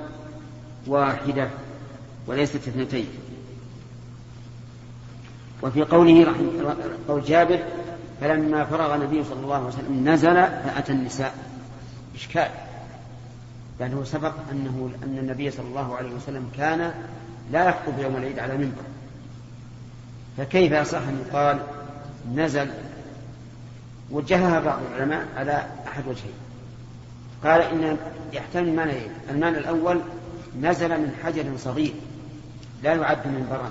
واحدة 0.87 1.49
وليست 2.26 2.56
اثنتين. 2.56 3.06
وفي 5.62 5.82
قوله 5.82 6.25
رحمه 6.25 6.76
قول 7.08 7.23
جابر 7.23 7.58
فلما 8.21 8.64
فرغ 8.64 8.94
النبي 8.94 9.25
صلى 9.25 9.40
الله 9.40 9.54
عليه 9.54 9.66
وسلم 9.66 10.09
نزل 10.09 10.35
فأتى 10.35 10.92
النساء. 10.92 11.35
إشكال. 12.14 12.49
لأنه 13.80 14.04
سبق 14.04 14.33
أنه 14.52 14.90
أن 15.04 15.18
النبي 15.18 15.50
صلى 15.50 15.66
الله 15.66 15.97
عليه 15.97 16.11
وسلم 16.11 16.50
كان 16.56 16.94
لا 17.52 17.68
يخطب 17.68 17.99
يوم 17.99 18.16
العيد 18.16 18.38
على 18.38 18.56
منبر. 18.56 18.83
فكيف 20.37 20.73
يصح 20.73 20.99
أن 20.99 21.25
يقال 21.28 21.59
نزل؟ 22.35 22.71
وجهها 24.11 24.61
بعض 24.61 24.78
العلماء 24.92 25.26
على 25.37 25.66
أحد 25.88 26.02
وجهين. 26.09 26.35
قال 27.44 27.62
إن 27.62 27.97
يحتمل 28.33 28.75
معنيين 28.75 29.11
المعنى 29.30 29.59
الأول 29.59 30.00
نزل 30.61 30.88
من 30.88 31.16
حجر 31.25 31.44
صغير 31.56 31.94
لا 32.83 32.94
يعد 32.94 33.26
منبرا. 33.26 33.71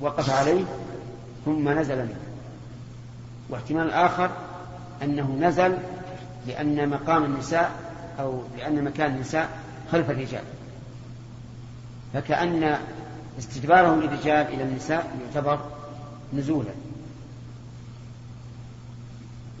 وقف 0.00 0.30
عليه 0.30 0.64
ثم 1.44 1.68
نزل 1.68 1.96
منه. 1.96 2.23
واحتمال 3.54 3.90
آخر 3.90 4.30
أنه 5.02 5.36
نزل 5.40 5.78
لأن 6.46 6.88
مقام 6.88 7.24
النساء 7.24 7.72
أو 8.20 8.42
لأن 8.58 8.84
مكان 8.84 9.14
النساء 9.14 9.48
خلف 9.92 10.10
الرجال. 10.10 10.42
فكأن 12.14 12.78
استدبارهم 13.38 14.00
للرجال 14.00 14.46
إلى 14.46 14.62
النساء 14.62 15.16
يعتبر 15.24 15.60
نزولا. 16.32 16.70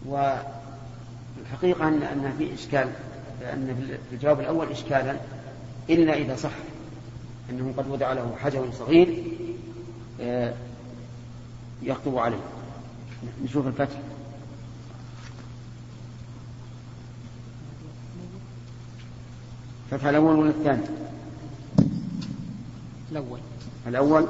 والحقيقة 0.06 1.88
أن 1.88 2.02
أن 2.02 2.34
في 2.38 2.54
إشكال 2.54 2.88
أن 3.42 3.98
في 4.10 4.14
الجواب 4.14 4.40
الأول 4.40 4.70
إشكالا 4.70 5.16
إلا 5.90 6.14
إذا 6.14 6.36
صح 6.36 6.52
أنه 7.50 7.72
قد 7.76 7.88
وضع 7.88 8.12
له 8.12 8.36
حجر 8.42 8.68
صغير 8.78 9.24
آه، 10.20 10.54
يخطب 11.82 12.18
عليه. 12.18 12.40
نشوف 13.44 13.66
الفتح. 13.66 13.98
فتح 19.90 20.04
الأول 20.06 20.36
ولا 20.36 20.50
الثاني؟ 20.50 20.82
الأول. 23.12 23.38
الأول. 23.86 24.26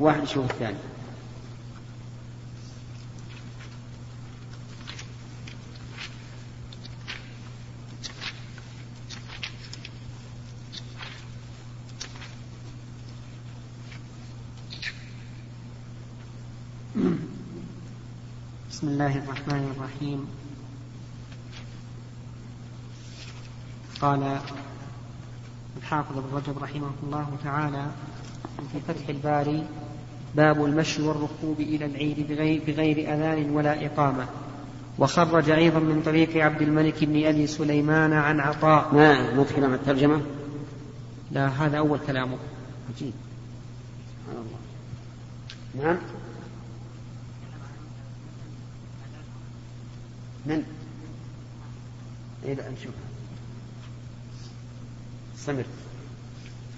واحد 0.00 0.22
يشوف 0.22 0.50
الثاني 0.50 0.76
بسم 18.80 18.88
الله 19.00 19.18
الرحمن 19.18 19.74
الرحيم. 19.76 20.26
قال 24.00 24.40
الحافظ 25.76 26.18
ابن 26.18 26.36
رجب 26.36 26.62
رحمه 26.62 26.90
الله 27.02 27.26
تعالى 27.44 27.86
في 28.72 28.80
فتح 28.80 29.08
الباري 29.08 29.66
باب 30.36 30.64
المشي 30.64 31.02
والركوب 31.02 31.60
إلى 31.60 31.84
العيد 31.84 32.28
بغير, 32.28 32.62
بغير 32.66 33.14
أذان 33.14 33.50
ولا 33.50 33.86
إقامة. 33.86 34.26
وخرج 34.98 35.50
أيضا 35.50 35.78
من 35.78 36.02
طريق 36.02 36.44
عبد 36.44 36.62
الملك 36.62 37.04
بن 37.04 37.26
أبي 37.26 37.46
سليمان 37.46 38.12
عن 38.12 38.40
عطاء. 38.40 38.94
ما 38.94 39.34
ما 39.34 39.44
تكلم 39.44 39.74
الترجمة؟ 39.74 40.22
لا 41.30 41.48
هذا 41.48 41.78
أول 41.78 41.98
كلامه. 42.06 42.38
عجيب. 42.94 43.12
سبحان 44.26 44.42
الله. 44.42 45.88
نعم. 45.88 45.98
من؟ 50.46 50.62
إيه 52.44 52.54
نشوف 52.54 52.94
استمر 55.38 55.64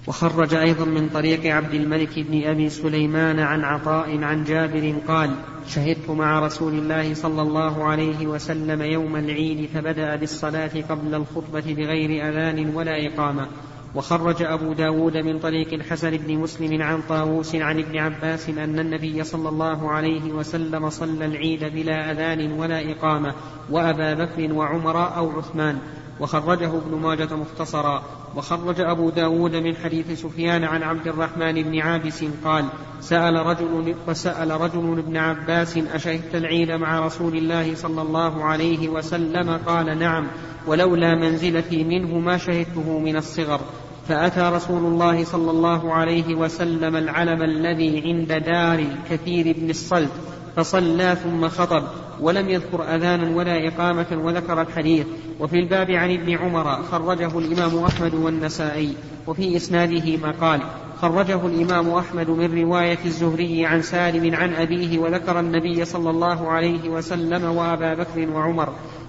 وخرج 0.07 0.55
أيضا 0.55 0.85
من 0.85 1.09
طريق 1.09 1.55
عبد 1.55 1.75
الملك 1.75 2.19
بن 2.19 2.45
أبي 2.45 2.71
سليمان 2.71 3.39
عن 3.39 3.65
عطاء 3.65 4.23
عن 4.25 4.45
جابر 4.45 4.95
قال 5.09 5.35
شهدت 5.69 6.11
مع 6.11 6.41
رسول 6.41 6.73
الله 6.73 7.15
صلى 7.15 7.43
الله 7.43 7.85
عليه 7.85 8.27
وسلم 8.27 8.83
يوم 8.83 9.17
العيد 9.17 9.69
فبدأ 9.75 10.17
بالصلاة 10.17 10.71
قبل 10.89 11.15
الخطبة 11.15 11.75
بغير 11.75 12.29
أذان 12.29 12.75
ولا 12.75 13.07
إقامة. 13.07 13.49
وخرج 13.95 14.43
أبو 14.43 14.73
داود 14.73 15.17
من 15.17 15.39
طريق 15.39 15.73
الحسن 15.73 16.17
بن 16.17 16.39
مسلم 16.39 16.83
عن 16.83 17.03
طاووس 17.09 17.55
عن 17.55 17.79
ابن 17.79 17.99
عباس 17.99 18.49
أن 18.49 18.79
النبي 18.79 19.25
صلى 19.25 19.49
الله 19.49 19.91
عليه 19.91 20.33
وسلم 20.33 20.91
صلى 20.91 21.25
العيد 21.25 21.65
بلا 21.65 22.13
أذان 22.13 22.53
ولا 22.53 22.93
إقامة 22.93 23.35
وأبا 23.71 24.15
بكر 24.15 24.53
وعمر 24.53 25.17
أو 25.17 25.31
عثمان. 25.31 25.79
وخرجه 26.23 26.77
ابن 26.77 26.95
ماجة 27.03 27.29
مختصرا. 27.37 28.03
وخرج 28.37 28.81
أبو 28.81 29.11
داود 29.11 29.57
من 29.57 29.77
حديث 29.77 30.23
سفيان 30.23 30.65
عن 30.65 30.83
عبد 30.83 31.07
الرحمن 31.07 31.63
بن 31.63 31.79
عابس 31.79 32.25
قال 32.45 32.65
سأل 33.01 33.47
رجل 33.47 33.95
وسأل 34.09 34.51
رجل 34.61 34.99
ابن 34.99 35.17
عباس 35.17 35.77
أشهدت 35.77 36.35
العيد 36.35 36.71
مع 36.71 37.07
رسول 37.07 37.37
الله 37.37 37.75
صلى 37.75 38.03
الله 38.03 38.45
عليه 38.45 38.89
وسلم؟ 38.89 39.59
قال 39.67 39.99
نعم 39.99 40.27
ولولا 40.67 41.15
منزلتي 41.15 41.85
منه 41.85 42.19
ما 42.19 42.39
شهدته 42.39 42.99
من 42.99 43.17
الصغر. 43.17 43.61
فأتى 44.09 44.41
رسول 44.41 44.85
الله 44.85 45.25
صلى 45.25 45.51
الله 45.51 45.93
عليه 45.93 46.35
وسلم 46.35 46.97
العلم 46.97 47.43
الذي 47.43 48.01
عند 48.01 48.45
دار 48.45 48.85
كثير 49.11 49.57
بن 49.59 49.71
الصلت. 49.71 50.13
فصلى 50.57 51.17
ثم 51.25 51.49
خطب 51.49 51.83
ولم 52.21 52.49
يذكر 52.49 52.95
أذانا 52.95 53.37
ولا 53.37 53.69
إقامة 53.69 54.07
وذكر 54.13 54.61
الحديث. 54.61 55.07
وفي 55.41 55.57
الباب 55.57 55.91
عن 55.91 56.11
ابن 56.11 56.39
عمر 56.39 56.83
خرجه 56.83 57.39
الإمام 57.39 57.85
أحمد 57.85 58.15
والنسائي. 58.15 58.95
وفي 59.27 59.57
إسناده 59.57 60.17
ما 60.17 60.31
قال 60.41 60.61
خرجه 61.01 61.47
الإمام 61.47 61.91
أحمد 61.91 62.31
من 62.31 62.63
رواية 62.63 62.99
الزهري 63.05 63.67
عن 63.67 63.83
سالم 63.83 64.35
عن 64.35 64.55
أبيه 64.55 64.99
وذكر 64.99 65.41
النبي 65.41 65.85
صلى 65.85 66.11
الله 66.11 66.49
عليه 66.49 66.89
وسلم 66.89 67.45
وأبا 67.45 67.95
بكر 67.95 68.31
وعمر. 68.31 68.69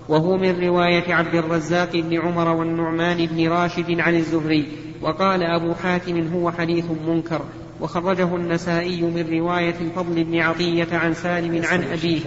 وهو 0.10 0.38
من 0.38 0.60
رواية 0.60 1.14
عبد 1.14 1.36
الرزاق 1.36 1.92
بن 1.94 2.20
عمر 2.20 2.48
والنعمان 2.48 3.26
بن 3.26 3.50
راشد 3.50 4.00
عن 4.00 4.16
الزهري. 4.16 4.68
وقال 5.02 5.44
أبو 5.44 5.74
حاتم 5.74 6.34
هو 6.34 6.52
حديث 6.52 6.86
منكر. 7.08 7.42
وخرجه 7.82 8.36
النسائي 8.36 9.02
من 9.02 9.40
رواية 9.40 9.76
الفضل 9.82 10.24
بن 10.24 10.40
عطية 10.40 10.98
عن 10.98 11.14
سالم 11.14 11.66
عن 11.66 11.84
أبيه. 11.84 12.22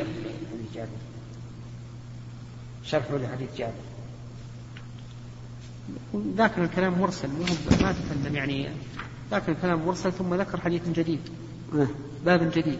شرح 2.85 3.11
لحديث 3.11 3.49
جابر. 3.59 3.73
ذاك 6.37 6.59
الكلام 6.59 6.99
مرسل 6.99 7.29
ما 7.83 7.93
تكلم 7.93 8.37
يعني. 8.37 8.69
ذاك 9.31 9.49
الكلام 9.49 9.87
مرسل 9.87 10.13
ثم 10.13 10.35
ذكر 10.35 10.61
حديث 10.61 10.89
جديد. 10.89 11.21
باب 12.25 12.51
جديد. 12.55 12.79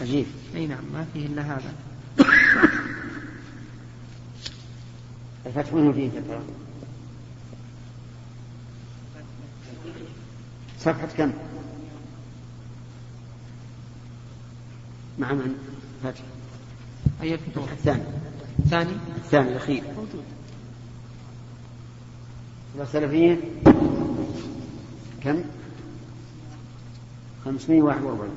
عجيب. 0.00 0.26
أي 0.54 0.66
نعم 0.66 0.84
ما 0.92 1.06
فيه 1.14 1.26
إلا 1.26 1.42
هذا. 1.42 1.72
الفتح 5.46 5.72
منه 5.72 5.92
فيه 5.92 6.10
صفحة 10.78 11.08
كم؟ 11.18 11.32
مع 15.18 15.32
من؟ 15.32 15.54
فتح 16.02 16.20
أي 17.22 17.34
الفتوح؟ 17.34 17.70
الثاني. 17.70 18.02
الثاني؟ 18.58 18.92
الثاني 19.16 19.48
الأخير. 19.48 19.82
موجود. 19.96 20.24
السلفيين. 22.80 23.40
كم؟ 25.22 25.44
541 27.44 28.30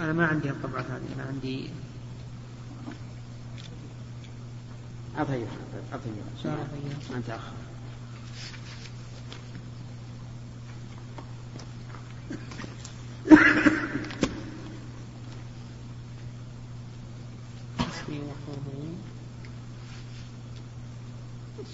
أنا 0.00 0.12
ما 0.12 0.26
عندي 0.26 0.50
الطبعة 0.50 0.80
هذه 0.80 1.14
أنا 1.16 1.24
عندي 1.28 1.70
أطيب 5.18 5.46
أطيب 5.92 6.12
ما 7.10 7.16
أنت 7.16 7.30
أخر. 7.30 7.52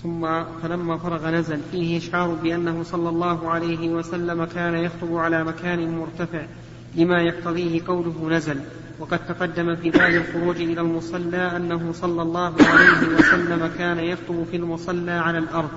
ثم 0.07 0.45
فلما 0.63 0.97
فرغ 0.97 1.31
نزل. 1.31 1.61
فيه 1.73 1.99
إشعار 1.99 2.29
بأنه 2.29 2.83
صلى 2.83 3.09
الله 3.09 3.51
عليه 3.51 3.89
وسلم 3.89 4.45
كان 4.45 4.75
يخطب 4.75 5.17
على 5.17 5.45
مكان 5.45 5.99
مرتفع 5.99 6.43
لما 6.97 7.23
يقتضيه 7.23 7.81
قوله 7.87 8.29
نزل. 8.31 8.61
وقد 9.01 9.27
تقدم 9.27 9.77
في 9.77 9.91
باب 9.91 10.15
الخروج 10.15 10.57
إلى 10.57 10.81
المصلى 10.81 11.57
أنه 11.57 11.93
صلى 11.93 12.23
الله 12.23 12.55
عليه 12.61 13.17
وسلم 13.19 13.71
كان 13.79 13.99
يخطب 13.99 14.45
في 14.51 14.57
المصلى 14.57 15.13
على 15.13 15.39
الأرض. 15.39 15.71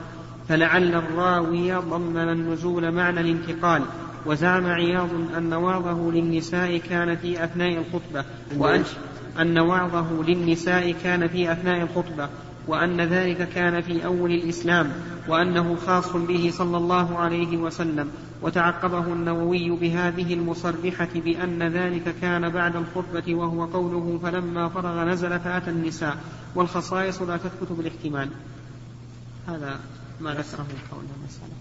فلعل 0.49 0.95
الراوي 0.95 1.73
ضمن 1.73 2.17
النزول 2.17 2.91
معنى 2.91 3.19
الانتقال. 3.19 3.81
وزعم 4.25 4.65
عياض 4.65 5.09
أن 5.37 5.53
وعظه 5.53 6.11
للنساء 6.11 6.77
كان 6.77 7.15
في 7.15 7.43
أثناء 7.43 7.77
الخطبة. 7.77 8.25
وأن 8.57 8.83
أن 9.39 9.59
وعظه 9.59 10.23
للنساء 10.27 10.95
كان 11.03 11.27
في 11.27 11.51
أثناء 11.51 11.81
الخطبة. 11.81 12.29
وأن 12.69 13.01
ذلك 13.01 13.49
كان 13.49 13.81
في 13.81 14.05
أول 14.05 14.31
الإسلام 14.31 14.91
وأنه 15.27 15.75
خاص 15.75 16.15
به 16.15 16.51
صلى 16.53 16.77
الله 16.77 17.17
عليه 17.17 17.57
وسلم 17.57 18.11
وتعقبه 18.41 19.13
النووي 19.13 19.69
بهذه 19.69 20.33
المصرحة 20.33 21.09
بأن 21.15 21.63
ذلك 21.63 22.15
كان 22.21 22.49
بعد 22.49 22.75
الخطبة 22.75 23.35
وهو 23.35 23.65
قوله 23.65 24.19
فلما 24.23 24.69
فرغ 24.69 25.03
نزل 25.03 25.39
فأتى 25.39 25.69
النساء 25.69 26.17
والخصائص 26.55 27.21
لا 27.21 27.37
تثبت 27.37 27.71
بالاحتمال. 27.71 28.29
هذا 29.47 29.79
ما 30.19 30.31
ذكره 30.31 30.67
حول 30.91 31.03
المسألة 31.19 31.53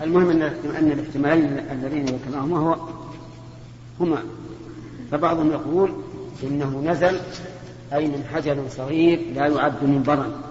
المهم 0.00 0.30
ان 0.30 0.42
أن 0.76 0.92
الاحتمالين 0.92 1.58
اللذين 1.58 2.04
ذكرناهما 2.04 2.58
هو 2.58 2.88
هما 4.00 4.22
فبعضهم 5.10 5.50
يقول 5.50 5.90
إنه 6.42 6.82
نزل 6.86 7.20
أي 7.92 8.06
من 8.06 8.24
حجر 8.34 8.64
صغير 8.68 9.20
لا 9.34 9.46
يعد 9.46 9.84
منبرا 9.84 10.50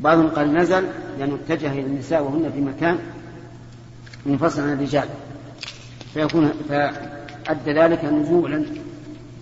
بعضهم 0.00 0.28
قال 0.28 0.54
نزل 0.54 0.84
لأنه 1.18 1.34
اتجه 1.34 1.72
إلى 1.72 1.80
النساء 1.80 2.22
وهن 2.22 2.52
في 2.52 2.60
مكان 2.60 2.98
منفصل 4.26 4.62
عن 4.62 4.72
الرجال. 4.72 5.08
فيكون 6.14 6.52
فأدى 6.68 7.72
ذلك 7.72 8.04
نزولا 8.04 8.64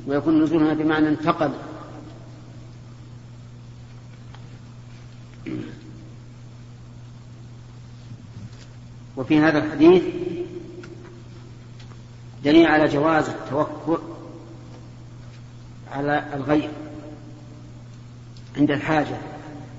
ويكون 0.07 0.43
نزولا 0.43 0.75
بمعنى 0.75 1.09
انتقل. 1.09 1.51
وفي 9.17 9.39
هذا 9.39 9.59
الحديث 9.59 10.03
دليل 12.45 12.67
على 12.67 12.89
جواز 12.89 13.29
التوكل 13.29 14.14
على 15.93 16.25
الغير 16.35 16.71
عند 18.57 18.71
الحاجة 18.71 19.17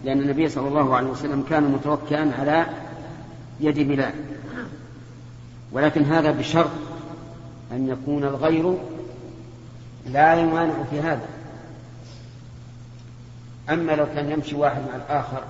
لأن 0.04 0.20
النبي 0.20 0.50
صلى 0.50 0.68
الله 0.68 0.96
عليه 0.96 1.08
وسلم 1.08 1.44
كان 1.50 1.64
متوكئا 1.64 2.32
على 2.40 2.66
يد 3.60 3.80
بلال. 3.80 4.14
ولكن 5.72 6.04
هذا 6.04 6.32
بشرط 6.32 6.70
أن 7.72 7.90
يكون 7.90 8.24
الغير 8.24 8.78
لا 10.06 10.36
يمانع 10.36 10.84
في 10.90 11.00
هذا. 11.00 11.28
أما 13.70 13.92
لو 13.92 14.06
كان 14.06 14.32
يمشي 14.32 14.56
واحد 14.56 14.82
مع 14.82 14.96
الآخر 14.96 15.44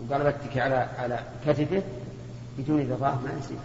وقال 0.00 0.32
بتكي 0.32 0.60
على 0.60 0.88
على 0.98 1.20
كتفه 1.46 1.82
بدون 2.58 2.92
رضاه 2.92 3.14
ما 3.14 3.30
يصير. 3.38 3.58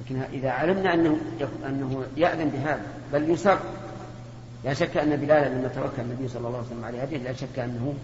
لكن 0.00 0.22
إذا 0.32 0.50
علمنا 0.50 0.94
أنه 0.94 1.20
أنه 1.66 2.04
يأذن 2.16 2.48
بهذا 2.48 2.82
بل 3.12 3.30
يسر 3.30 3.58
لا 4.64 4.74
شك 4.74 4.96
أن 4.96 5.16
بلالا 5.16 5.48
لما 5.48 5.68
توكل 5.68 6.02
النبي 6.02 6.28
صلى 6.28 6.46
الله 6.46 6.58
عليه 6.58 6.66
وسلم 6.66 6.84
على 6.84 6.98
هذه 6.98 7.16
لا 7.16 7.32
شك 7.32 7.58
أنه 7.58 7.94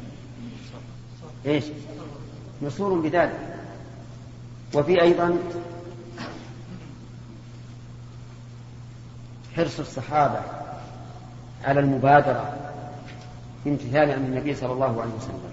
إيش؟ 1.47 1.65
مسرور 2.63 3.01
بذلك. 3.01 3.39
وفي 4.75 5.03
أيضا 5.03 5.39
حرص 9.57 9.81
الصحابة 9.81 10.41
على 11.65 11.81
المبادرة 11.81 12.57
امتثالا 13.67 14.15
عن 14.15 14.25
النبي 14.25 14.55
صلى 14.55 14.73
الله 14.73 15.01
عليه 15.03 15.13
وسلم. 15.13 15.53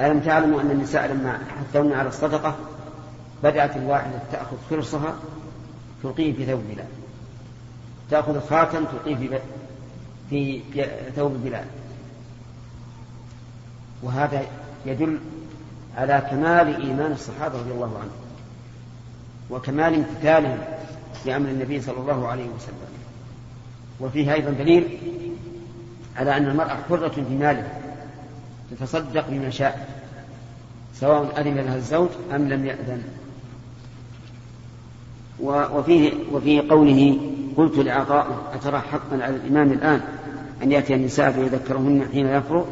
ألم 0.00 0.20
تعلموا 0.20 0.60
أن 0.60 0.70
النساء 0.70 1.06
لما 1.06 1.38
حثون 1.38 1.92
على 1.92 2.08
الصدقة 2.08 2.56
بدأت 3.42 3.76
الواحدة 3.76 4.18
تأخذ 4.32 4.56
فرصها 4.70 5.14
تلقيه 6.02 6.32
في 6.32 6.46
ثوب 6.46 6.60
بلال؟ 6.60 6.99
تأخذ 8.10 8.36
الخاتم 8.36 8.84
تلقيه 8.84 9.16
في 9.16 9.40
في 10.30 10.60
ثوب 11.16 11.32
بلال 11.44 11.64
وهذا 14.02 14.42
يدل 14.86 15.18
على 15.96 16.26
كمال 16.30 16.82
إيمان 16.82 17.12
الصحابة 17.12 17.58
رضي 17.58 17.70
الله 17.70 17.98
عنهم 17.98 18.20
وكمال 19.50 19.94
امتثالهم 19.94 20.58
لأمر 21.26 21.48
النبي 21.48 21.80
صلى 21.80 21.96
الله 21.96 22.28
عليه 22.28 22.44
وسلم. 22.44 22.76
وفيه 24.00 24.32
أيضا 24.32 24.50
دليل 24.50 24.98
على 26.16 26.36
أن 26.36 26.46
المرأة 26.46 26.76
حرة 26.88 27.08
في 27.08 27.20
مالها 27.20 27.80
تتصدق 28.70 29.28
بما 29.28 29.50
شاء 29.50 30.02
سواء 30.94 31.40
أذن 31.40 31.54
لها 31.54 31.76
الزوج 31.76 32.08
أم 32.34 32.48
لم 32.48 32.66
يأذن. 32.66 33.02
وفيه 35.40 36.12
وفي 36.32 36.60
قوله 36.60 37.29
قلت 37.60 37.78
لعطاء 37.78 38.50
أترى 38.54 38.78
حقا 38.78 39.12
على 39.12 39.36
الإمام 39.36 39.72
الآن 39.72 40.00
أن 40.62 40.72
يأتي 40.72 40.94
النساء 40.94 41.30
فيذكرهن 41.30 42.08
حين 42.12 42.26
يفرغ؟ 42.26 42.64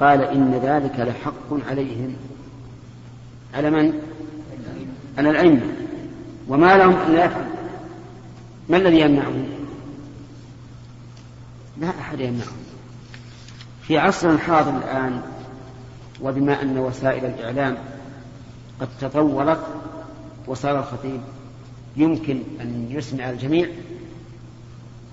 قال 0.00 0.22
إن 0.22 0.60
ذلك 0.62 1.00
لحق 1.00 1.68
عليهم. 1.70 2.16
على 3.54 3.70
من؟ 3.70 3.92
على 5.18 5.30
الأئمة. 5.30 5.62
وما 6.48 6.76
لهم 6.76 6.96
أن 6.96 7.14
يفعل 7.14 7.44
ما 8.68 8.76
الذي 8.76 9.00
يمنعهم؟ 9.00 9.48
لا 11.80 11.88
أحد 11.88 12.20
يمنعهم. 12.20 12.62
في 13.82 13.98
عصرنا 13.98 14.34
الحاضر 14.34 14.78
الآن 14.78 15.22
وبما 16.22 16.62
أن 16.62 16.78
وسائل 16.78 17.24
الإعلام 17.24 17.76
قد 18.80 18.88
تطورت 19.00 19.66
وصار 20.46 20.78
الخطيب 20.78 21.20
يمكن 21.96 22.42
أن 22.60 22.86
يسمع 22.90 23.30
الجميع؟ 23.30 23.68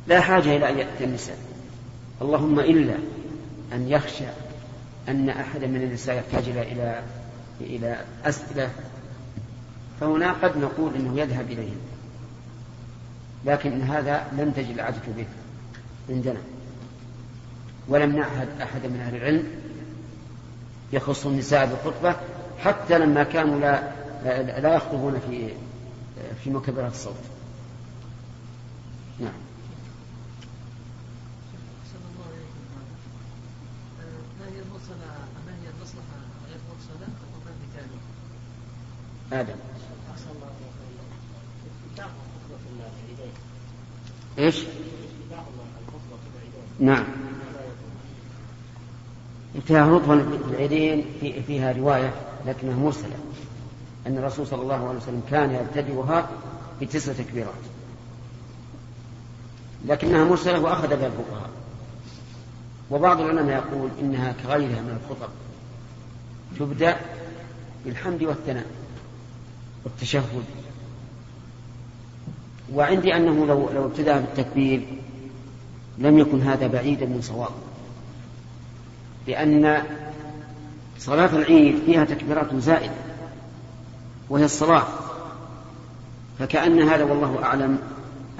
لا 0.10 0.22
حاجة 0.22 0.56
إلى 0.56 0.70
أن 0.70 0.78
يأتي 0.78 1.04
النساء. 1.04 1.38
اللهم 2.22 2.60
إلا 2.60 2.96
أن 3.74 3.88
يخشى 3.90 4.26
أن 5.10 5.30
أحد 5.30 5.64
من 5.64 5.82
النساء 5.82 6.16
يحتاج 6.16 6.50
إلى 6.50 7.04
إلى 7.62 8.06
أسئلة. 8.26 8.70
فهنا 10.00 10.32
قد 10.32 10.58
نقول 10.58 10.96
أنه 10.96 11.20
يذهب 11.20 11.52
إليهم 11.52 11.80
لكن 13.46 13.82
هذا 13.82 14.28
لم 14.38 14.52
تجد 14.52 14.70
العادة 14.70 15.02
به 15.18 15.26
عندنا. 16.10 16.40
ولم 17.88 18.16
نعهد 18.16 18.48
أحد 18.62 18.86
من 18.86 19.00
أهل 19.00 19.16
العلم 19.16 19.44
يخص 20.94 21.26
النساء 21.26 21.66
بالخطبة 21.66 22.16
حتى 22.60 23.00
لما 23.00 23.24
كانوا 23.24 23.60
لا 23.60 24.00
لا 24.62 24.76
يخطبون 24.76 25.20
في 25.30 25.50
في 26.44 26.50
مكبرات 26.50 26.92
الصوت. 26.92 27.16
نعم. 29.20 29.49
آدم. 39.34 39.56
إيش؟ 44.40 44.64
نعم. 46.80 47.04
انتهى 49.56 49.90
رطبا 49.90 50.14
العيدين 50.50 51.06
في 51.20 51.44
فيها 51.44 51.72
رواية 51.72 52.14
لكنها 52.46 52.76
مرسلة. 52.76 53.16
أن 54.08 54.18
الرسول 54.18 54.48
صلى 54.48 54.62
الله 54.62 54.88
عليه 54.88 54.98
وسلم 54.98 55.24
كان 55.32 55.52
يبتدئها 55.52 56.30
بتسع 56.82 57.14
تكبيرات. 57.14 57.54
لكنها 59.86 60.24
مرسلة 60.24 60.60
وأخذ 60.60 60.88
بها 60.88 61.08
الفقهاء. 61.08 61.50
وبعض 62.92 63.22
العلماء 63.22 63.56
يقول 63.56 63.90
إنها 64.02 64.32
كغيرها 64.44 64.82
من 64.82 65.00
الخطب. 65.04 65.30
تبدأ 66.60 66.98
بالحمد 67.86 68.24
والثناء. 68.24 68.79
والتشهد. 69.86 70.44
وعندي 72.74 73.16
أنه 73.16 73.46
لو 73.46 73.70
لو 73.70 73.86
ابتدأ 73.86 74.18
بالتكبير 74.18 74.88
لم 75.98 76.20
يكن 76.20 76.42
هذا 76.42 76.68
بعيدا 76.68 77.06
من 77.06 77.22
صواب. 77.22 77.52
لأن 79.28 79.84
صلاة 81.00 81.36
العيد 81.36 81.76
فيها 81.86 82.06
تكبيرات 82.06 82.56
زائدة 82.56 82.94
وهي 84.30 84.46
الصلاة. 84.46 84.88
فكأن 86.40 86.82
هذا 86.82 87.04
والله 87.04 87.44
أعلم 87.44 87.80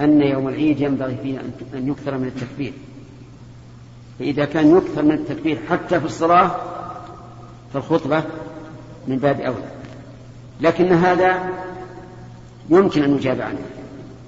أن 0.00 0.22
يوم 0.22 0.48
العيد 0.48 0.80
ينبغي 0.80 1.16
فيه 1.22 1.40
أن 1.74 1.88
يكثر 1.88 2.18
من 2.18 2.26
التكبير. 2.26 2.72
فإذا 4.18 4.44
كان 4.44 4.76
يكثر 4.76 5.02
من 5.02 5.12
التكبير 5.12 5.58
حتى 5.70 6.00
في 6.00 6.06
الصلاة 6.06 6.56
فالخطبة 7.72 8.24
من 9.08 9.18
باب 9.18 9.40
أولى. 9.40 9.79
لكن 10.60 10.92
هذا 10.92 11.50
يمكن 12.70 13.02
أن 13.02 13.16
يجاب 13.16 13.40
عنه. 13.40 13.58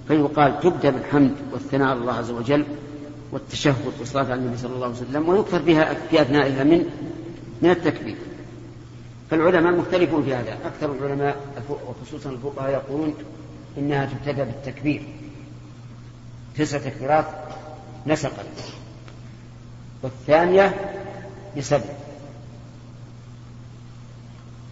فيقال 0.09 0.61
تبدأ 0.61 0.90
بالحمد 0.90 1.35
والثناء 1.53 1.88
على 1.88 1.99
الله 1.99 2.12
عز 2.12 2.31
وجل 2.31 2.64
والتشهد 3.33 3.92
والصلاة 3.99 4.25
على 4.25 4.35
النبي 4.35 4.57
صلى 4.57 4.75
الله 4.75 4.87
عليه 4.87 4.97
وسلم 4.97 5.29
ويكثر 5.29 5.62
بها 5.62 5.95
في 6.11 6.23
أثنائها 6.23 6.64
من 6.64 6.85
من 7.62 7.71
التكبير. 7.71 8.16
فالعلماء 9.31 9.73
مختلفون 9.73 10.25
في 10.25 10.35
هذا. 10.35 10.53
أكثر 10.64 10.92
العلماء 10.92 11.37
وخصوصا 11.88 12.31
الفقهاء 12.31 12.71
يقولون 12.71 13.14
إنها 13.79 14.05
تبتدأ 14.07 14.45
بالتكبير. 14.45 15.03
تسع 16.57 16.79
تكبيرات 16.79 17.27
نسقا 18.07 18.45
والثانية 20.03 20.75
بسبع 21.57 21.85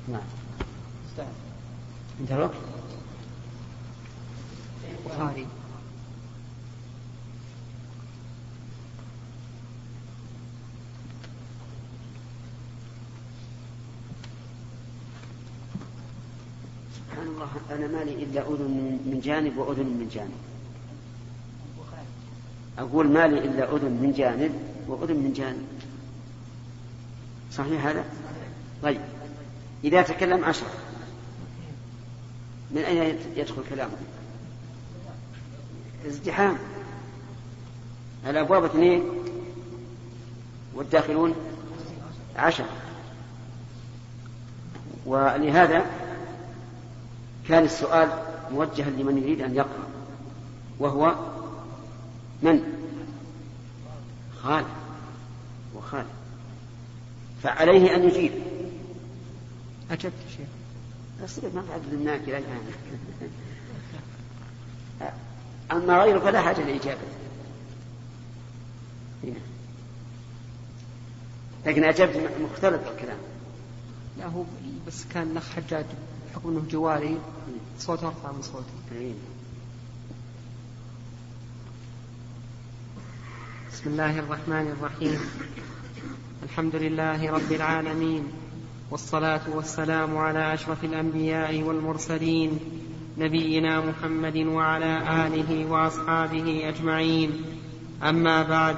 نعم. 0.09 0.40
انتهى 2.21 2.37
الوقت. 2.37 2.55
البخاري 5.07 5.47
سبحان 16.97 17.27
الله 17.27 17.49
أنا 17.71 17.87
مالي 17.87 18.25
إلا 18.25 18.41
أذن 18.41 18.99
من 19.07 19.21
جانب 19.25 19.57
وأذن 19.57 19.87
من 19.87 20.09
جانب. 20.15 20.31
أقول 22.79 23.09
مالي 23.09 23.39
إلا 23.39 23.77
أذن 23.77 23.91
من 23.91 24.13
جانب 24.17 24.53
وأذن 24.89 25.17
من 25.17 25.33
جانب. 25.33 25.67
صحيح 27.53 27.87
هذا؟ 27.87 28.05
طيب. 28.83 29.01
إذا 29.85 30.03
تكلم 30.03 30.45
عشرة. 30.45 30.90
من 32.71 32.79
أين 32.79 33.19
يدخل 33.37 33.63
كلامه؟ 33.71 33.97
ازدحام. 36.07 36.59
الأبواب 38.27 38.65
اثنين 38.65 39.03
والداخلون 40.75 41.35
عشرة 42.37 42.69
ولهذا 45.07 45.87
كان 47.49 47.65
السؤال 47.65 48.09
موجها 48.53 48.91
لمن 48.91 49.19
يريد 49.19 49.41
أن 49.41 49.55
يقرأ 49.55 49.89
وهو 50.79 51.15
من؟ 52.43 52.63
خالد. 54.43 54.67
وخالد. 55.77 56.07
فعليه 57.43 57.95
أن 57.95 58.05
يجيب. 58.05 58.33
أجبت 59.91 60.13
شيخ. 60.37 60.60
أصير 61.25 61.51
ما 61.55 61.65
بعد 61.71 61.83
الناك 61.93 62.21
إلى 62.21 62.39
الآن. 62.39 62.73
أما 65.73 66.03
غيره 66.03 66.19
فلا 66.19 66.41
حاجة 66.41 66.61
لإجابة. 66.61 67.01
لكن 71.67 71.85
أجبت 71.85 72.31
مختلط 72.41 72.87
الكلام. 72.87 73.19
لا 74.19 74.27
هو 74.27 74.45
بس 74.87 75.05
كان 75.05 75.31
الأخ 75.31 75.51
حجاج 75.51 75.85
بحكم 76.31 76.49
أنه 76.49 76.65
جواري 76.71 77.19
صوته 77.79 78.07
أرفع 78.07 78.33
من 78.33 78.43
صوتي. 78.43 79.15
بسم 83.73 83.91
الله 83.91 84.19
الرحمن 84.19 84.77
الرحيم. 84.79 85.21
الحمد 86.43 86.77
لله 86.77 87.31
رب 87.31 87.53
العالمين. 87.53 88.33
والصلاة 88.91 89.41
والسلام 89.55 90.17
على 90.19 90.55
أشرف 90.55 90.85
الأنبياء 90.85 91.63
والمرسلين 91.63 92.59
نبينا 93.19 93.81
محمد 93.81 94.37
وعلى 94.37 94.99
آله 95.27 95.71
وأصحابه 95.71 96.69
أجمعين. 96.69 97.31
أما 98.03 98.43
بعد 98.43 98.77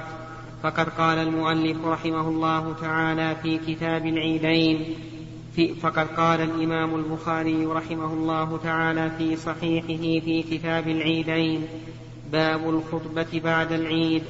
فقد 0.63 0.89
قال 0.89 1.17
المؤلف 1.17 1.85
رحمه 1.85 2.27
الله 2.29 2.73
تعالى 2.81 3.35
في 3.43 3.57
كتاب 3.57 4.05
العيدين 4.05 4.95
في 5.55 5.73
فقد 5.73 6.07
قال 6.07 6.41
الإمام 6.41 6.95
البخاري 6.95 7.65
رحمه 7.65 8.13
الله 8.13 8.57
تعالى 8.63 9.11
في 9.17 9.35
صحيحه 9.35 10.25
في 10.25 10.43
كتاب 10.51 10.87
العيدين 10.87 11.67
باب 12.31 12.69
الخطبة 12.69 13.41
بعد 13.43 13.71
العيد. 13.71 14.23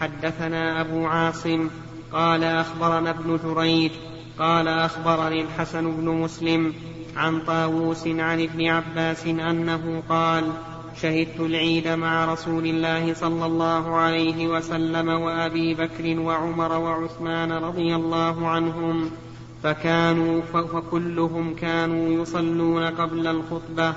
حدثنا 0.00 0.80
أبو 0.80 1.06
عاصم 1.06 1.70
قال 2.12 2.44
أخبرنا 2.44 3.10
ابن 3.10 3.38
جريج 3.44 3.92
قال 4.38 4.68
أخبرني 4.68 5.40
الحسن 5.40 5.96
بن 5.96 6.08
مسلم 6.08 6.74
عن 7.16 7.40
طاووس 7.40 8.06
عن 8.06 8.40
ابن 8.42 8.66
عباس 8.66 9.26
أنه 9.26 10.02
قال 10.08 10.52
شهدت 11.02 11.40
العيد 11.40 11.88
مع 11.88 12.32
رسول 12.32 12.66
الله 12.66 13.14
صلى 13.14 13.46
الله 13.46 13.96
عليه 13.96 14.46
وسلم 14.46 15.08
وأبي 15.08 15.74
بكر 15.74 16.20
وعمر 16.20 16.72
وعثمان 16.72 17.52
رضي 17.52 17.94
الله 17.94 18.48
عنهم 18.48 19.10
فكانوا 19.62 20.42
فكلهم 20.42 21.54
كانوا 21.54 22.22
يصلون 22.22 22.84
قبل 22.84 23.26
الخطبة. 23.26 23.92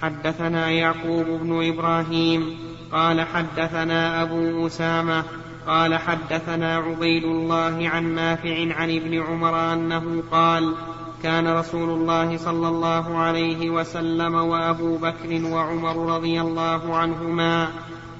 حدثنا 0.00 0.70
يعقوب 0.70 1.26
بن 1.26 1.68
إبراهيم 1.68 2.65
قال 2.92 3.20
حدثنا 3.20 4.22
أبو 4.22 4.66
أسامة 4.66 5.24
قال 5.66 5.94
حدثنا 5.94 6.76
عبيد 6.76 7.24
الله 7.24 7.88
عن 7.88 8.14
نافع 8.14 8.74
عن 8.74 8.96
ابن 8.96 9.22
عمر 9.22 9.72
أنه 9.72 10.22
قال 10.30 10.74
كان 11.22 11.48
رسول 11.48 11.90
الله 11.90 12.36
صلى 12.36 12.68
الله 12.68 13.18
عليه 13.18 13.70
وسلم 13.70 14.34
وأبو 14.34 14.96
بكر 14.96 15.44
وعمر 15.44 16.16
رضي 16.16 16.40
الله 16.40 16.96
عنهما 16.96 17.68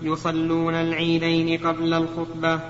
يصلون 0.03 0.75
العيدين 0.75 1.67
قبل 1.67 1.95
الخطبة. 1.95 2.61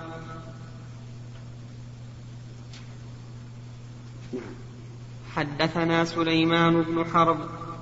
حدثنا 5.37 6.05
سليمان 6.05 6.83
بن 6.83 7.05
حرب 7.05 7.39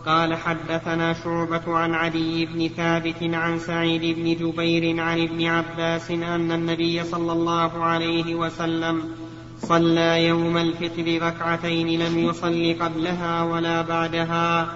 قال 0.06 0.34
حدثنا 0.34 1.12
شعبة 1.12 1.62
عن 1.66 1.94
علي 1.94 2.46
بن 2.46 2.68
ثابت 2.68 3.22
عن 3.22 3.58
سعيد 3.58 4.16
بن 4.18 4.34
جبير 4.34 5.00
عن 5.00 5.22
ابن 5.22 5.46
عباس 5.46 6.10
أن 6.10 6.52
النبي 6.52 7.04
صلى 7.04 7.32
الله 7.32 7.84
عليه 7.84 8.34
وسلم 8.34 9.02
صلى 9.62 10.26
يوم 10.26 10.56
الفطر 10.56 11.26
ركعتين 11.26 12.00
لم 12.00 12.18
يصل 12.18 12.76
قبلها 12.80 13.42
ولا 13.42 13.82
بعدها 13.82 14.68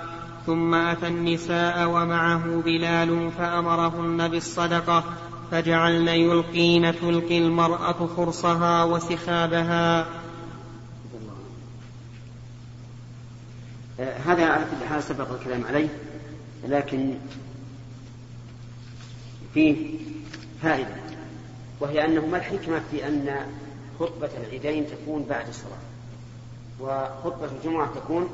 ثم 0.46 0.74
أتى 0.74 1.06
النساء 1.06 1.88
ومعه 1.88 2.62
بلال 2.64 3.30
فأمرهن 3.38 4.28
بالصدقة 4.28 5.04
فجعلن 5.50 6.08
يلقين 6.08 7.00
تلقي 7.00 7.38
المرأة 7.38 8.08
خرصها 8.16 8.84
وسخابها. 8.84 10.06
هذا 13.98 14.46
على 14.46 14.64
كل 14.64 14.86
حال 14.86 15.02
سبق 15.02 15.30
الكلام 15.30 15.64
عليه 15.64 15.88
لكن 16.64 17.14
فيه 19.54 19.98
فائدة 20.62 20.96
وهي 21.80 22.04
أنه 22.04 22.26
ما 22.26 22.36
الحكمة 22.36 22.82
في 22.90 23.08
أن 23.08 23.36
خطبة 24.00 24.30
العيدين 24.36 24.86
تكون 24.86 25.22
بعد 25.22 25.48
الصلاة 25.48 25.78
وخطبة 26.80 27.48
الجمعة 27.58 27.94
تكون 27.94 28.30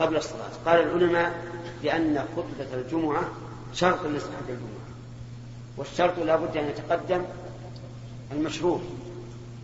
قبل 0.00 0.16
الصلاة. 0.16 0.50
قال 0.66 0.80
العلماء 0.80 1.44
لأن 1.82 2.24
خطبة 2.36 2.74
الجمعة 2.74 3.22
شرط 3.74 4.06
لصحة 4.06 4.40
الجمعة 4.48 4.88
والشرط 5.76 6.18
لا 6.18 6.36
بد 6.36 6.56
أن 6.56 6.68
يتقدم 6.68 7.22
المشروط 8.32 8.80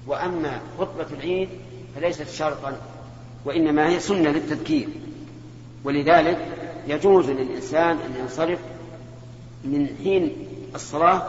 وأما 0.06 0.60
خطبة 0.78 1.06
العيد 1.12 1.48
فليست 1.94 2.28
شرطا. 2.28 2.93
وإنما 3.44 3.88
هي 3.88 4.00
سنة 4.00 4.30
للتذكير. 4.30 4.88
ولذلك 5.84 6.48
يجوز 6.86 7.30
للإنسان 7.30 7.96
أن 7.96 8.14
ينصرف 8.20 8.58
من 9.64 9.88
حين 10.02 10.36
الصلاة 10.74 11.22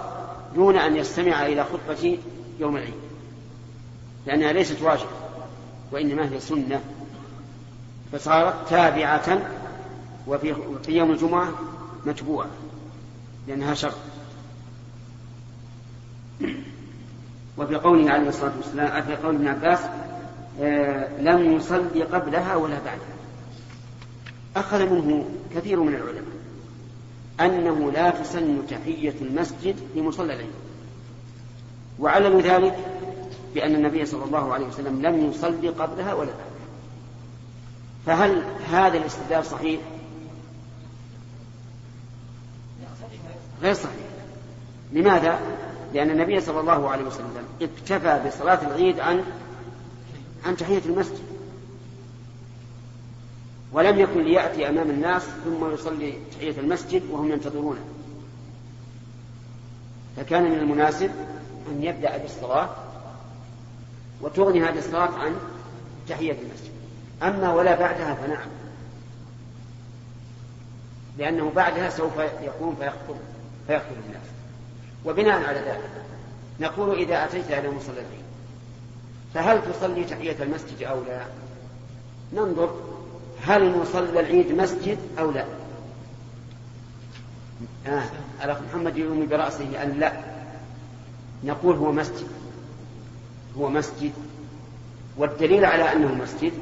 دون 0.55 0.77
أن 0.77 0.95
يستمع 0.95 1.45
إلى 1.45 1.63
خطبة 1.63 2.17
يوم 2.59 2.77
العيد. 2.77 2.93
لأنها 4.25 4.53
ليست 4.53 4.81
واجبة 4.81 5.09
وإنما 5.91 6.31
هي 6.31 6.39
سنة. 6.39 6.81
فصارت 8.11 8.69
تابعة 8.69 9.41
وفي 10.27 10.55
في 10.83 10.91
يوم 10.91 11.11
الجمعة 11.11 11.49
متبوعة 12.05 12.49
لأنها 13.47 13.73
شرط. 13.73 13.95
وفي 17.57 17.75
قوله 17.75 18.11
عليه 18.11 18.29
الصلاة 18.29 18.53
والسلام 18.57 19.03
في 19.03 19.15
قول 19.15 19.35
ابن 19.35 19.47
عباس 19.47 19.79
لم 21.19 21.55
يصلي 21.55 22.03
قبلها 22.03 22.55
ولا 22.55 22.79
بعدها 22.85 23.15
أخذ 24.55 24.89
منه 24.89 25.25
كثير 25.55 25.79
من 25.79 25.95
العلماء 25.95 26.35
أنه 27.39 27.91
لا 27.91 28.09
تسن 28.09 28.67
تحية 28.67 29.13
المسجد 29.21 29.75
في 29.93 30.01
مصلى 30.01 30.33
العيد 30.33 30.49
وعلموا 31.99 32.41
ذلك 32.41 32.75
بأن 33.55 33.75
النبي 33.75 34.05
صلى 34.05 34.23
الله 34.23 34.53
عليه 34.53 34.65
وسلم 34.65 35.01
لم 35.01 35.29
يصلي 35.29 35.69
قبلها 35.69 36.13
ولا 36.13 36.31
بعدها 36.31 36.55
فهل 38.05 38.43
هذا 38.71 38.97
الاستدلال 38.97 39.45
صحيح؟ 39.45 39.79
غير 43.61 43.73
صحيح 43.73 44.05
لماذا؟ 44.93 45.39
لأن 45.93 46.09
النبي 46.09 46.41
صلى 46.41 46.59
الله 46.59 46.89
عليه 46.89 47.03
وسلم 47.03 47.45
اكتفى 47.61 48.21
بصلاة 48.27 48.67
العيد 48.67 48.99
عن 48.99 49.23
عن 50.45 50.57
تحية 50.57 50.81
المسجد. 50.85 51.25
ولم 53.71 53.99
يكن 53.99 54.23
ليأتي 54.23 54.69
أمام 54.69 54.89
الناس 54.89 55.23
ثم 55.23 55.73
يصلي 55.73 56.13
تحية 56.35 56.59
المسجد 56.59 57.03
وهم 57.11 57.31
ينتظرونه. 57.31 57.85
فكان 60.17 60.43
من 60.43 60.57
المناسب 60.59 61.11
أن 61.71 61.83
يبدأ 61.83 62.17
بالصلاة 62.17 62.69
وتغني 64.21 64.63
هذه 64.63 64.77
الصلاة 64.77 65.11
عن 65.19 65.35
تحية 66.09 66.31
المسجد. 66.31 66.71
أما 67.23 67.53
ولا 67.53 67.75
بعدها 67.79 68.13
فنعم. 68.13 68.49
لأنه 71.17 71.51
بعدها 71.55 71.89
سوف 71.89 72.17
يقوم 72.17 72.75
فيخطب 72.75 73.15
فيخطب 73.67 73.95
الناس. 74.07 74.27
وبناء 75.05 75.43
على 75.43 75.59
ذلك 75.59 75.89
نقول 76.59 76.97
إذا 76.97 77.25
أتيت 77.25 77.51
إلى 77.51 77.71
مصلى 77.71 77.93
العيد 77.93 78.24
فهل 79.35 79.61
تصلي 79.73 80.03
تحية 80.03 80.43
المسجد 80.43 80.83
أو 80.83 81.03
لا؟ 81.03 81.25
ننظر 82.33 82.75
هل 83.41 83.77
مصلى 83.77 84.19
العيد 84.19 84.51
مسجد 84.51 84.97
أو 85.19 85.31
لا؟ 85.31 85.45
آه. 87.87 88.03
الأخ 88.43 88.57
محمد 88.69 88.97
يؤمن 88.97 89.27
برأسه 89.27 89.83
أن 89.83 89.99
لا. 89.99 90.13
نقول 91.43 91.75
هو 91.75 91.91
مسجد. 91.91 92.27
هو 93.57 93.69
مسجد. 93.69 94.11
والدليل 95.17 95.65
على 95.65 95.93
أنه 95.93 96.13
مسجد 96.13 96.53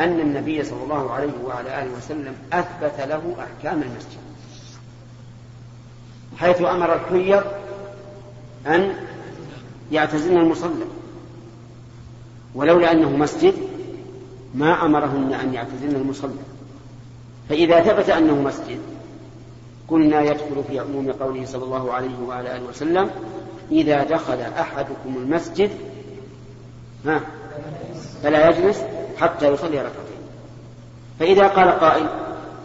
أن 0.00 0.20
النبي 0.20 0.64
صلى 0.64 0.82
الله 0.82 1.12
عليه 1.12 1.32
وعلى 1.44 1.82
آله 1.82 1.92
وسلم 1.96 2.34
أثبت 2.52 3.00
له 3.00 3.36
أحكام 3.38 3.82
المسجد. 3.82 4.18
حيث 6.38 6.62
أمر 6.62 6.94
الحيض 6.94 7.44
أن 8.66 8.94
يعتزلن 9.92 10.36
المصلى. 10.36 10.97
ولولا 12.58 12.92
أنه 12.92 13.16
مسجد 13.16 13.54
ما 14.54 14.84
أمرهن 14.84 15.32
أن 15.32 15.54
يعتزلن 15.54 15.96
المصلى. 15.96 16.30
فإذا 17.48 17.80
ثبت 17.80 18.10
أنه 18.10 18.34
مسجد 18.34 18.78
قلنا 19.88 20.22
يدخل 20.22 20.64
في 20.68 20.78
عموم 20.78 21.12
قوله 21.12 21.44
صلى 21.46 21.64
الله 21.64 21.92
عليه 21.92 22.18
وعلى 22.28 22.56
آله 22.56 22.68
وسلم 22.68 23.10
إذا 23.72 24.04
دخل 24.04 24.40
أحدكم 24.40 25.16
المسجد 25.16 25.70
ها 27.06 27.20
فلا 28.22 28.48
يجلس 28.48 28.82
حتى 29.18 29.52
يصلي 29.52 29.78
ركعتين. 29.78 30.18
فإذا 31.20 31.46
قال 31.46 31.70
قائل 31.70 32.06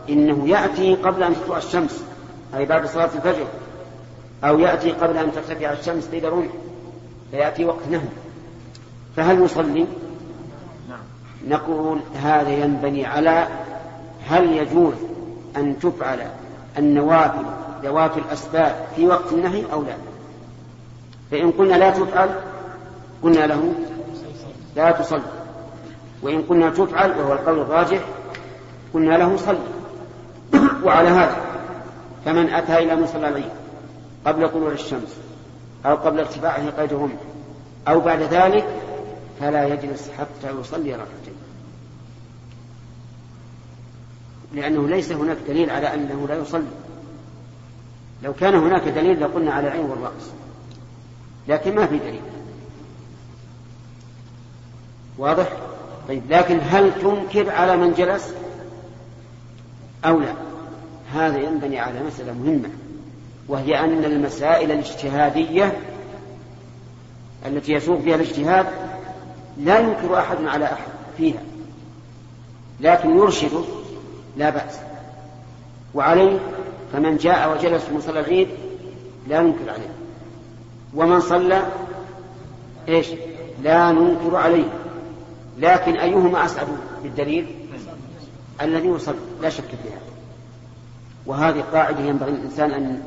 إنه 0.09 0.49
يأتي 0.49 0.95
قبل 0.95 1.23
أن 1.23 1.35
تطلع 1.35 1.57
الشمس 1.57 2.03
أي 2.55 2.65
بعد 2.65 2.85
صلاة 2.85 3.09
الفجر 3.15 3.47
أو 4.43 4.59
يأتي 4.59 4.91
قبل 4.91 5.17
أن 5.17 5.31
ترتفع 5.31 5.71
الشمس 5.71 6.07
قيل 6.07 6.33
رمح 6.33 6.51
فيأتي 7.31 7.65
وقت 7.65 7.87
نهي. 7.91 8.22
فهل 9.15 9.41
يصلي؟ 9.41 9.85
نقول 11.47 11.99
هذا 12.15 12.49
ينبني 12.49 13.05
على 13.05 13.47
هل 14.27 14.57
يجوز 14.57 14.93
أن 15.57 15.79
تفعل 15.79 16.19
النوافل 16.77 17.45
ذوات 17.83 18.17
الأسباب 18.17 18.75
في 18.95 19.07
وقت 19.07 19.33
النهي 19.33 19.63
أو 19.73 19.81
لا؟ 19.81 19.95
فإن 21.31 21.51
قلنا 21.51 21.75
لا 21.75 21.89
تفعل 21.89 22.29
قلنا 23.23 23.47
له 23.47 23.73
لا 24.75 24.91
تصلي. 24.91 25.43
وإن 26.23 26.41
قلنا 26.41 26.69
تفعل 26.69 27.11
وهو 27.11 27.33
القول 27.33 27.59
الراجح 27.59 27.99
قلنا 28.93 29.15
له 29.17 29.37
صل 29.37 29.57
وعلى 30.85 31.09
هذا 31.09 31.37
فمن 32.25 32.49
أتى 32.49 32.77
إلى 32.77 32.95
مصلى 32.95 33.27
العيد 33.27 33.51
قبل 34.25 34.49
طلوع 34.49 34.71
الشمس 34.71 35.17
أو 35.85 35.95
قبل 35.95 36.19
ارتفاعه 36.19 36.69
قيدهم 36.69 37.09
أو 37.87 37.99
بعد 37.99 38.21
ذلك 38.21 38.65
فلا 39.39 39.67
يجلس 39.67 40.09
حتى 40.17 40.59
يصلي 40.59 40.93
ركعتين. 40.93 41.35
لأنه 44.53 44.87
ليس 44.87 45.11
هناك 45.11 45.37
دليل 45.47 45.69
على 45.69 45.93
أنه 45.93 46.27
لا 46.27 46.35
يصلي. 46.35 46.71
لو 48.23 48.33
كان 48.33 48.55
هناك 48.55 48.87
دليل 48.87 49.21
لقلنا 49.21 49.53
على 49.53 49.67
العين 49.67 49.85
والرأس. 49.85 50.31
لكن 51.47 51.75
ما 51.75 51.85
في 51.85 51.97
دليل. 51.97 52.21
واضح؟ 55.17 55.47
طيب 56.07 56.21
لكن 56.29 56.59
هل 56.69 56.91
تنكر 57.01 57.49
على 57.49 57.77
من 57.77 57.93
جلس؟ 57.93 58.33
أو 60.05 60.19
لا؟ 60.19 60.33
هذا 61.13 61.37
ينبني 61.37 61.79
على 61.79 62.03
مسألة 62.03 62.33
مهمة 62.33 62.69
وهي 63.47 63.79
أن 63.79 64.05
المسائل 64.05 64.71
الاجتهادية 64.71 65.77
التي 67.45 67.73
يسوق 67.73 68.01
فيها 68.01 68.15
الاجتهاد 68.15 68.65
لا 69.57 69.79
ينكر 69.79 70.19
أحد 70.19 70.37
على 70.45 70.65
أحد 70.65 70.91
فيها. 71.17 71.41
لكن 72.79 73.17
يرشده 73.17 73.63
لا 74.37 74.49
بأس. 74.49 74.79
وعليه 75.93 76.39
فمن 76.93 77.17
جاء 77.17 77.51
وجلس 77.51 77.83
في 77.83 77.93
مصلى 77.95 78.19
العيد 78.19 78.47
لا 79.27 79.41
ننكر 79.41 79.69
عليه. 79.69 79.89
ومن 80.95 81.19
صلى 81.19 81.61
إيش؟ 82.87 83.07
لا 83.63 83.91
ننكر 83.91 84.35
عليه. 84.35 84.69
لكن 85.59 85.95
أيهما 85.95 86.45
أسعد 86.45 86.67
بالدليل؟ 87.03 87.55
الذي 88.61 88.87
يصلي. 88.87 89.15
لا 89.41 89.49
شك 89.49 89.63
في 89.63 89.89
هذا. 89.89 90.13
وهذه 91.25 91.63
قاعدة 91.73 92.03
ينبغي 92.03 92.31
الإنسان 92.31 92.71
أن 92.71 93.01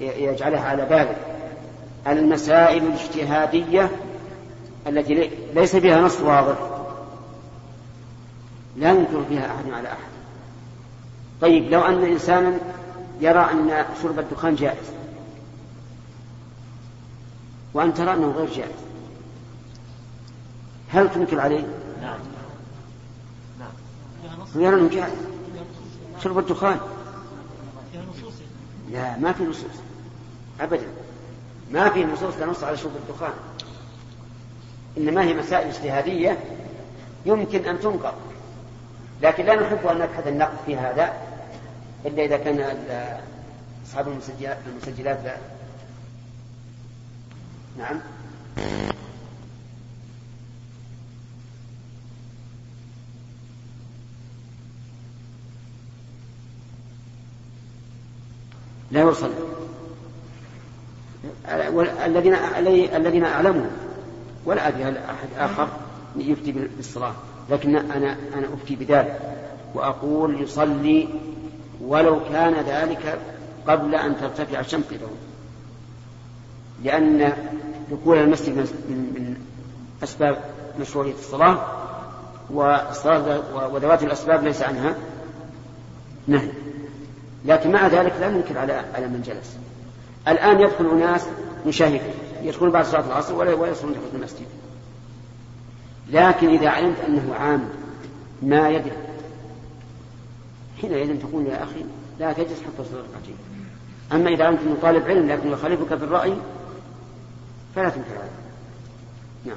يجعلها 0.00 0.60
على 0.60 0.84
باله. 0.84 1.16
المسائل 2.06 2.82
الاجتهادية 2.82 3.90
التي 4.86 5.30
ليس 5.54 5.76
فيها 5.76 6.00
نص 6.00 6.20
واضح. 6.20 6.58
لا 8.76 8.90
ينكر 8.90 9.24
فيها 9.28 9.46
أحد 9.46 9.70
على 9.70 9.88
أحد. 9.88 10.10
طيب 11.40 11.70
لو 11.70 11.80
أن 11.80 12.04
إنسانا 12.04 12.58
يرى 13.20 13.40
أن 13.40 13.84
شرب 14.02 14.18
الدخان 14.18 14.54
جائز 14.54 14.86
وأن 17.74 17.94
ترى 17.94 18.14
أنه 18.14 18.30
غير 18.30 18.48
جائز 18.54 18.90
هل 20.88 21.10
تنكر 21.10 21.40
عليه؟ 21.40 21.66
نعم. 22.02 22.18
نعم. 23.58 23.72
يرى 24.54 24.80
أنه 24.80 24.88
جائز. 24.88 25.18
شرب 26.22 26.38
الدخان. 26.38 26.80
لا 28.90 29.16
ما 29.18 29.32
في 29.32 29.44
نصوص. 29.44 29.64
أبدا. 30.60 30.86
ما 31.72 31.90
في 31.90 32.04
نصوص 32.04 32.34
تنص 32.34 32.64
على 32.64 32.76
شرب 32.76 32.92
الدخان. 32.96 33.32
إنما 34.98 35.22
هي 35.22 35.34
مسائل 35.34 35.68
اجتهادية 35.68 36.38
يمكن 37.26 37.64
أن 37.64 37.80
تنقض 37.80 38.14
لكن 39.22 39.44
لا 39.44 39.54
نحب 39.54 39.86
أن 39.86 39.98
نبحث 39.98 40.26
النقد 40.26 40.56
في 40.66 40.76
هذا 40.76 41.12
إلا 42.06 42.24
إذا 42.24 42.36
كان 42.36 42.60
أصحاب 43.86 44.08
المسجلات, 44.66 45.18
لا. 45.24 45.36
نعم. 47.78 48.00
لا 58.90 59.00
يوصل. 59.00 59.30
الذين 62.04 62.34
الذين 62.94 63.24
اعلمهم 63.24 63.70
ولا 64.44 64.68
أدري 64.68 64.84
هل 64.84 64.96
أحد 64.96 65.28
آخر 65.38 65.68
يفتي 66.16 66.52
بالصلاة 66.52 67.14
لكن 67.50 67.76
أنا 67.76 68.16
أنا 68.34 68.46
أفتي 68.54 68.76
بذلك 68.76 69.20
وأقول 69.74 70.42
يصلي 70.42 71.08
ولو 71.80 72.20
كان 72.32 72.54
ذلك 72.54 73.18
قبل 73.66 73.94
أن 73.94 74.16
ترتفع 74.16 74.60
الشمس 74.60 74.92
له 74.92 75.08
لأن 76.84 77.32
دخول 77.90 78.18
المسجد 78.18 78.56
من 78.88 79.36
أسباب 80.02 80.38
مشروعية 80.80 81.12
الصلاة 81.12 81.58
والصلاة 82.50 83.40
وذوات 83.72 84.02
الأسباب 84.02 84.44
ليس 84.44 84.62
عنها 84.62 84.94
نهي. 86.26 86.48
لكن 87.44 87.72
مع 87.72 87.86
ذلك 87.86 88.12
لا 88.20 88.28
ننكر 88.28 88.58
على 88.58 88.72
على 88.72 89.06
من 89.06 89.22
جلس. 89.22 89.56
الآن 90.28 90.60
يدخل 90.60 90.90
أناس 90.90 91.26
مشاهدين. 91.66 92.14
يدخلون 92.42 92.70
بعد 92.70 92.84
صلاة 92.84 93.06
العصر 93.06 93.34
ولا 93.34 93.70
يصلون 93.70 93.94
في 93.94 94.16
المسجد. 94.16 94.46
لكن 96.10 96.48
إذا 96.48 96.68
علمت 96.68 97.00
أنه 97.00 97.34
عام 97.34 97.68
ما 98.42 98.68
يدري 98.68 98.92
حينئذ 100.80 101.20
تقول 101.20 101.46
يا 101.46 101.62
أخي 101.62 101.84
لا 102.18 102.32
تجلس 102.32 102.60
حتى 102.62 102.88
تصلي 102.88 103.00
ركعتين. 103.00 103.36
أما 104.12 104.30
إذا 104.30 104.44
علمت 104.44 104.60
أنه 104.60 104.76
طالب 104.82 105.04
علم 105.04 105.28
لكن 105.28 105.50
يخالفك 105.50 105.86
في 105.86 106.04
الرأي 106.04 106.34
فلا 107.74 107.88
تنكر 107.88 108.18
عليه. 108.18 108.30
نعم. 109.44 109.56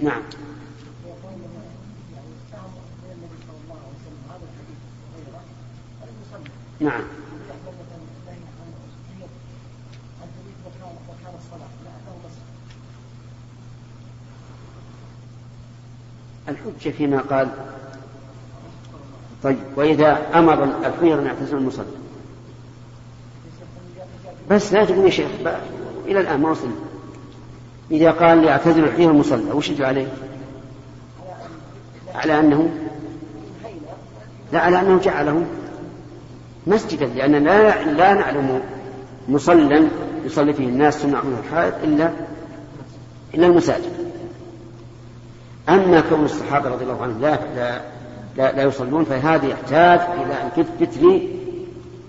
نعم. 0.00 0.22
نعم. 6.80 7.02
الحجة 16.48 16.90
فيما 16.90 17.20
قال. 17.20 17.48
طيب 19.42 19.58
وإذا 19.76 20.38
أمر 20.38 20.64
الحير 20.64 21.18
أن 21.18 21.26
يعتزل 21.26 21.56
المصلى 21.56 21.86
بس 24.50 24.72
لا 24.72 24.84
تقول 24.84 25.04
يا 25.04 25.10
شيخ 25.10 25.30
إلى 26.06 26.20
الآن 26.20 26.40
ما 26.40 26.50
وصلنا. 26.50 26.74
إذا 27.90 28.10
قال 28.10 28.38
ليعتزل 28.38 28.84
الحير 28.84 29.10
المصلى 29.10 29.52
وش 29.52 29.68
يجب 29.68 29.84
عليه؟ 29.84 30.08
على 32.14 32.40
أنه؟ 32.40 32.70
لا 34.52 34.60
على 34.60 34.80
أنه 34.80 34.98
جعله. 34.98 35.46
مسجدا 36.68 37.06
لأن 37.06 37.44
لا, 37.44 37.84
لا 37.84 38.14
نعلم 38.14 38.60
مصلى 39.28 39.88
يصلي 40.24 40.54
فيه 40.54 40.66
الناس 40.66 41.02
سنة 41.02 41.20
من 41.20 41.42
الحائط 41.44 41.74
إلا 41.84 42.10
إلا 43.34 43.46
المساجد. 43.46 43.92
أما 45.68 46.00
كون 46.00 46.24
الصحابة 46.24 46.70
رضي 46.70 46.84
الله 46.84 47.02
عنهم 47.02 47.20
لا 47.20 47.38
لا 47.56 47.80
لا, 48.36 48.52
لا 48.52 48.62
يصلون 48.62 49.04
فهذا 49.04 49.46
يحتاج 49.46 50.00
إلى 50.00 50.34
أن 50.42 50.50
تثبت 50.56 50.96
لي 50.96 51.28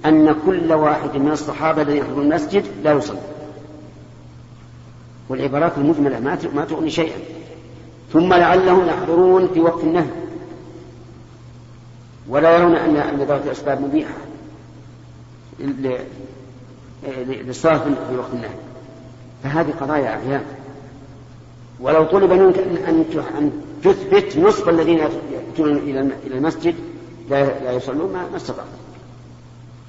أن 0.06 0.36
كل 0.46 0.74
واحد 0.74 1.18
من 1.18 1.32
الصحابة 1.32 1.82
الذين 1.82 1.98
يحضرون 1.98 2.32
المسجد 2.32 2.66
لا 2.84 2.94
يصلي. 2.94 3.20
والعبارات 5.30 5.72
المجملة 5.78 6.20
ما 6.20 6.38
ما 6.56 6.66
تغني 6.66 6.90
شيئا. 6.90 7.18
ثم 8.14 8.34
لعلهم 8.34 8.88
يحضرون 8.88 9.48
في 9.54 9.60
وقت 9.60 9.84
النهي. 9.84 10.10
ولا 12.30 12.58
يرون 12.58 12.76
أن 12.76 12.98
أن 12.98 13.18
ذات 13.18 13.46
الأسباب 13.46 13.82
مبيحة. 13.82 14.29
للصلاة 17.24 17.78
في 17.78 18.18
وقت 18.18 18.34
النهي. 18.34 18.56
فهذه 19.44 19.72
قضايا 19.82 20.10
أعيان. 20.10 20.44
ولو 21.80 22.04
طلب 22.04 22.32
منك 22.32 22.58
أن 22.58 23.06
أن 23.38 23.62
تثبت 23.84 24.38
نصف 24.38 24.70
الذين 24.70 24.98
يأتون 25.34 25.78
إلى 25.78 26.12
المسجد 26.28 26.76
لا 27.30 27.72
يصلون 27.72 28.14
ما 28.14 28.36
استطعت. 28.36 28.66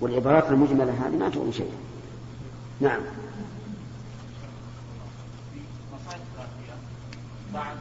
والعبارات 0.00 0.50
المجملة 0.50 0.92
هذه 1.06 1.16
ما 1.16 1.28
تغني 1.28 1.52
شيئا 1.52 1.76
نعم. 2.80 3.00
بعد 7.54 7.76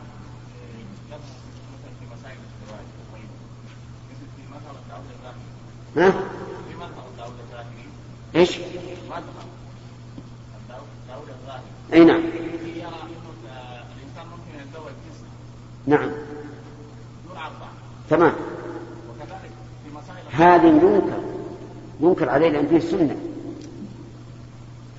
ها؟ 5.97 6.38
إيش؟ 8.35 8.59
أي 11.93 12.05
نعم. 12.05 12.21
نعم. 15.87 16.11
تمام. 18.09 18.33
هذه 20.31 20.67
ينكر. 20.67 21.19
ينكر 21.99 22.29
عليه 22.29 22.49
لأن 22.49 22.67
فيه 22.67 22.77
السنة 22.77 23.15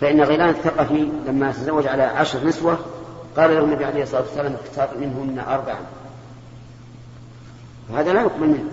فإن 0.01 0.23
غيلان 0.23 0.49
الثقفي 0.49 1.09
لما 1.27 1.53
تزوج 1.53 1.87
على 1.87 2.03
عشر 2.03 2.47
نسوة 2.47 2.79
قال 3.37 3.51
له 3.51 3.65
النبي 3.65 3.85
عليه 3.85 4.03
الصلاة 4.03 4.21
والسلام 4.21 4.57
اختار 4.65 4.99
منهن 4.99 5.39
أربعا. 5.39 5.81
وهذا 7.91 8.13
لا 8.13 8.21
يقبل 8.21 8.49
منه. 8.49 8.71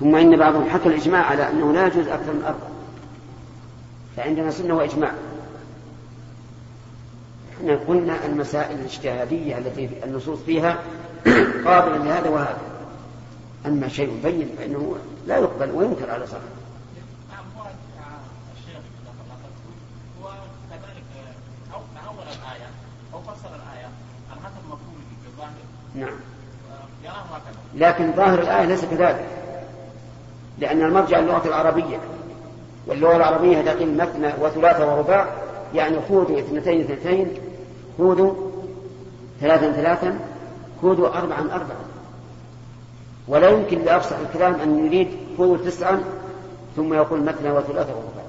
ثم 0.00 0.16
إن 0.16 0.36
بعضهم 0.36 0.68
حكى 0.70 0.88
الإجماع 0.88 1.24
على 1.24 1.50
أنه 1.50 1.72
لا 1.72 1.86
يجوز 1.86 2.08
أكثر 2.08 2.32
من 2.32 2.42
أربعة. 2.44 2.67
فعندنا 4.18 4.50
سنة 4.50 4.74
وإجماع. 4.74 5.12
إحنا 7.58 7.76
قلنا 7.76 8.26
المسائل 8.26 8.78
الاجتهادية 8.78 9.58
التي 9.58 9.90
النصوص 10.04 10.38
فيها 10.46 10.78
قابلة 11.66 11.96
لهذا 11.96 12.28
وهذا. 12.28 12.58
أما 13.66 13.88
شيء 13.88 14.20
بين 14.24 14.48
فإنه 14.58 14.96
لا 15.26 15.36
يقبل 15.36 15.70
وينكر 15.70 16.10
على 16.10 16.26
صاحبه 16.26 16.44
نعم. 25.94 26.16
لكن 27.74 28.12
ظاهر 28.12 28.38
الآية 28.38 28.66
ليس 28.66 28.84
كذلك. 28.84 29.28
لأن 30.58 30.82
المرجع 30.82 31.18
اللغة 31.18 31.48
العربية 31.48 31.98
واللغة 32.88 33.16
العربية 33.16 33.62
تقول 33.62 33.94
مثنى 33.94 34.32
وثلاثة 34.40 34.94
ورباع 34.94 35.26
يعني 35.74 35.96
خذوا 36.08 36.38
اثنتين 36.38 36.80
اثنتين 36.80 37.28
خذوا 37.98 38.34
ثلاثا 39.40 39.72
ثلاثا 39.72 40.18
خذوا 40.82 41.08
أربعا 41.18 41.40
أربعا. 41.40 41.78
ولا 43.28 43.48
يمكن 43.48 43.78
لأفصح 43.78 44.16
الكلام 44.18 44.54
أن 44.54 44.86
يريد 44.86 45.08
خذوا 45.38 45.56
تسعا 45.56 46.04
ثم 46.76 46.94
يقول 46.94 47.22
مثنى 47.22 47.50
وثلاثة 47.50 47.90
ورباع. 47.96 48.24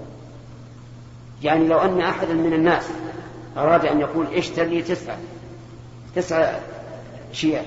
يعني 1.44 1.68
لو 1.68 1.78
أن 1.78 2.02
أحدا 2.02 2.34
من 2.34 2.54
الناس 2.54 2.90
أراد 3.58 3.86
أن 3.86 4.00
يقول 4.00 4.26
اشتر 4.34 4.64
لي 4.64 4.82
تسعة 4.82 5.18
تسعة 6.16 6.60
شيئا 7.32 7.64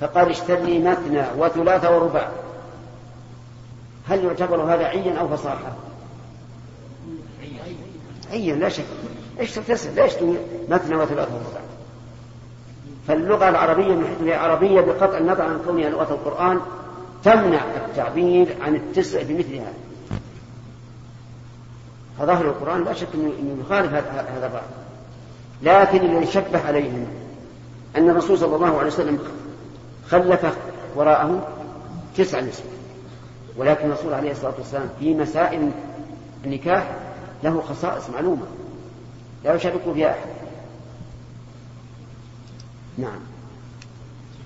فقال 0.00 0.30
اشتر 0.30 0.58
لي 0.58 0.78
مثنى 0.78 1.22
وثلاثة 1.38 1.96
ورباع. 1.96 2.28
هل 4.08 4.24
يعتبر 4.24 4.62
هذا 4.62 4.84
عيا 4.84 5.18
أو 5.18 5.28
فصاحة؟ 5.28 5.72
عيا 8.34 8.54
لا 8.54 8.68
شك. 8.68 8.84
إيش 9.40 9.54
تسأل 9.54 9.94
ليش 9.94 10.12
مثنى 10.68 10.96
وثلاثة 10.96 11.34
ورباع 11.34 11.60
فاللغة 13.08 13.48
العربية 13.48 13.94
من 13.94 14.06
حيث 14.06 14.38
عربية 14.38 14.80
بقطع 14.80 15.18
النظر 15.18 15.42
عن 15.42 15.60
كونها 15.66 15.90
لغة 15.90 16.10
القرآن 16.10 16.60
تمنع 17.24 17.60
التعبير 17.88 18.56
عن 18.60 18.74
التسع 18.74 19.22
بمثل 19.22 19.54
هذا 19.54 19.74
فظاهر 22.18 22.44
القرآن 22.44 22.84
لا 22.84 22.92
شك 22.92 23.08
أنه 23.14 23.56
يخالف 23.66 23.92
هذا 23.92 24.46
الرأي. 24.46 24.62
لكن 25.62 26.04
الذي 26.04 26.26
شبه 26.26 26.66
عليهم 26.66 27.06
أن 27.96 28.10
الرسول 28.10 28.38
صلى 28.38 28.56
الله 28.56 28.78
عليه 28.78 28.88
وسلم 28.88 29.18
خلف 30.08 30.46
وراءه 30.96 31.48
تسع 32.16 32.40
نسوة 32.40 32.66
ولكن 33.56 33.86
الرسول 33.86 34.14
عليه 34.14 34.30
الصلاة 34.30 34.54
والسلام 34.58 34.88
في 35.00 35.14
مسائل 35.14 35.70
النكاح 36.44 37.03
له 37.44 37.62
خصائص 37.68 38.10
معلومة. 38.10 38.46
لا 39.44 39.54
يشارك 39.54 39.80
فيها 39.94 40.10
أحد. 40.10 40.28
نعم. 42.98 43.20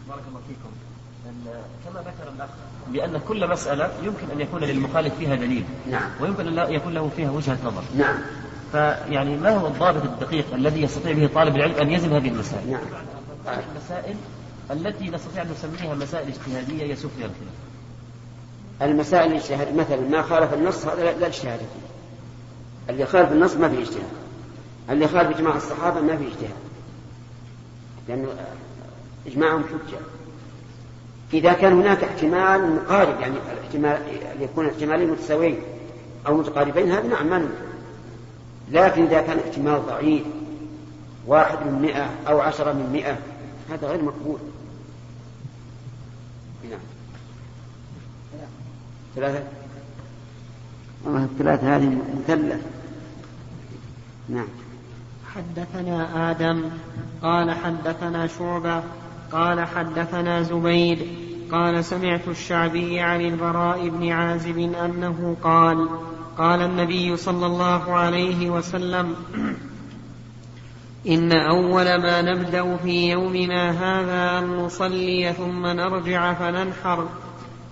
بارك 0.09 0.23
الله 0.29 0.41
فيكم. 0.49 0.71
كما 1.85 2.01
ذكر 2.01 2.33
الأخ 2.37 2.49
بأن 2.89 3.21
كل 3.29 3.51
مسألة 3.51 3.93
يمكن 4.03 4.31
أن 4.35 4.41
يكون 4.41 4.65
للمخالف 4.65 5.15
فيها 5.19 5.35
دليل. 5.35 5.65
نعم. 5.91 6.11
ويمكن 6.21 6.59
أن 6.59 6.73
يكون 6.73 6.95
له 6.95 7.11
فيها 7.17 7.31
وجهة 7.31 7.59
نظر. 7.65 7.83
نعم. 7.97 8.19
فيعني 8.73 9.37
ما 9.37 9.57
هو 9.57 9.67
الضابط 9.67 10.03
الدقيق 10.03 10.55
الذي 10.55 10.83
يستطيع 10.83 11.13
به 11.13 11.27
طالب 11.35 11.57
العلم 11.57 11.75
أن 11.75 11.91
يزن 11.91 12.13
هذه 12.13 12.29
المسائل؟ 12.29 12.71
نعم. 12.71 12.81
المسائل 13.47 14.17
التي 14.71 15.11
نستطيع 15.11 15.43
أن 15.43 15.51
نسميها 15.51 15.95
مسائل 15.95 16.29
اجتهادية 16.29 16.93
يسوق 16.93 17.11
فيها 17.17 17.27
الخلاف 17.27 17.55
المسائل 18.83 19.33
الاجتهاد 19.33 19.75
مثلا 19.75 20.01
ما 20.01 20.23
خالف 20.23 20.55
النص 20.55 20.87
هذا 20.87 21.13
لا 21.13 21.27
اجتهاد 21.27 21.59
فيه. 21.59 21.98
اللي 22.91 23.07
خالف 23.07 23.33
النص 23.33 23.55
ما 23.55 23.69
في 23.69 23.79
اجتهاد. 23.79 24.11
اللي 24.91 25.09
خالف 25.09 25.37
إجماع 25.37 25.57
الصحابة 25.57 26.01
ما 26.01 26.17
في 26.17 26.25
اجتهاد. 26.27 26.59
لأنه 28.09 28.29
إجماعهم 29.27 29.65
حجة. 29.65 29.99
إذا 31.33 31.53
كان 31.53 31.73
هناك 31.73 32.05
احتمال 32.05 32.77
مقارب 32.77 33.21
يعني 33.21 33.35
الاحتمال 33.53 34.01
يكون 34.41 34.67
احتمالين 34.67 35.11
متساويين 35.11 35.59
أو 36.27 36.37
متقاربين 36.37 36.91
هذا 36.93 37.09
نعم 37.09 37.31
ما 37.31 37.49
لكن 38.71 39.05
إذا 39.05 39.21
كان 39.23 39.39
احتمال 39.39 39.87
ضعيف 39.87 40.23
واحد 41.27 41.67
من 41.67 41.83
مئة 41.83 42.11
أو 42.29 42.41
عشرة 42.41 42.73
من 42.73 42.91
مئة 42.93 43.19
هذا 43.71 43.89
غير 43.89 44.03
مقبول. 44.03 44.39
نعم. 46.71 46.81
ثلاثة؟ 49.17 49.58
الثلاثة 51.25 51.77
هذه 51.77 51.99
مثلث 52.19 52.67
نعم. 54.29 54.49
حدثنا 55.35 56.31
آدم 56.31 56.65
قال 57.23 57.51
حدثنا 57.51 58.27
شعبة 58.27 58.83
قال 59.33 59.67
حدثنا 59.67 60.43
زبيد 60.43 60.99
قال 61.53 61.85
سمعت 61.85 62.29
الشعبي 62.29 63.01
عن 63.01 63.21
البراء 63.21 63.89
بن 63.89 64.09
عازب 64.09 64.59
أنه 64.59 65.37
قال 65.43 65.89
قال 66.39 66.63
النبي 66.63 67.17
صلى 67.17 67.47
الله 67.47 67.93
عليه 67.93 68.51
وسلم 68.51 69.15
إن 71.09 71.33
أول 71.33 71.85
ما 71.85 72.23
نبدأ 72.23 72.77
في 72.77 73.11
يومنا 73.11 73.71
هذا 73.71 74.39
أن 74.39 74.57
نصلي 74.57 75.33
ثم 75.33 75.67
نرجع 75.67 76.35
فننحر. 76.35 77.09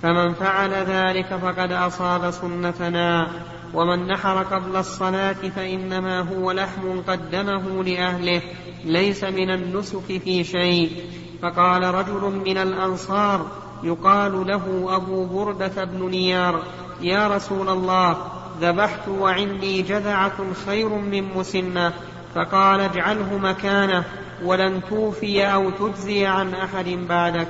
فمن 0.02 0.34
فعل 0.34 0.70
ذلك 0.70 1.26
فقد 1.26 1.72
أصاب 1.72 2.30
سنتنا. 2.30 3.30
ومن 3.74 4.06
نحر 4.06 4.42
قبل 4.42 4.76
الصلاة 4.76 5.32
فإنما 5.56 6.20
هو 6.20 6.52
لحم 6.52 7.00
قدمه 7.08 7.84
لأهله 7.84 8.42
ليس 8.84 9.24
من 9.24 9.50
النسك 9.50 10.18
في 10.24 10.44
شيء. 10.44 10.90
فقال 11.42 11.94
رجل 11.94 12.42
من 12.46 12.58
الأنصار 12.58 13.46
يقال 13.82 14.46
له 14.46 14.96
أبو 14.96 15.24
بردة 15.24 15.84
بن 15.84 16.10
نيار 16.10 16.62
يا 17.00 17.28
رسول 17.28 17.68
الله 17.68 18.16
ذبحت 18.60 19.08
وعندي 19.08 19.82
جذعة 19.82 20.54
خير 20.66 20.88
من 20.88 21.34
مسنة. 21.36 21.92
فقال 22.34 22.80
اجعله 22.80 23.38
مكانه 23.38 24.04
ولن 24.44 24.80
توفي 24.90 25.46
أو 25.46 25.70
تجزي 25.70 26.26
عن 26.26 26.54
أحد 26.54 26.88
بعدك. 27.08 27.48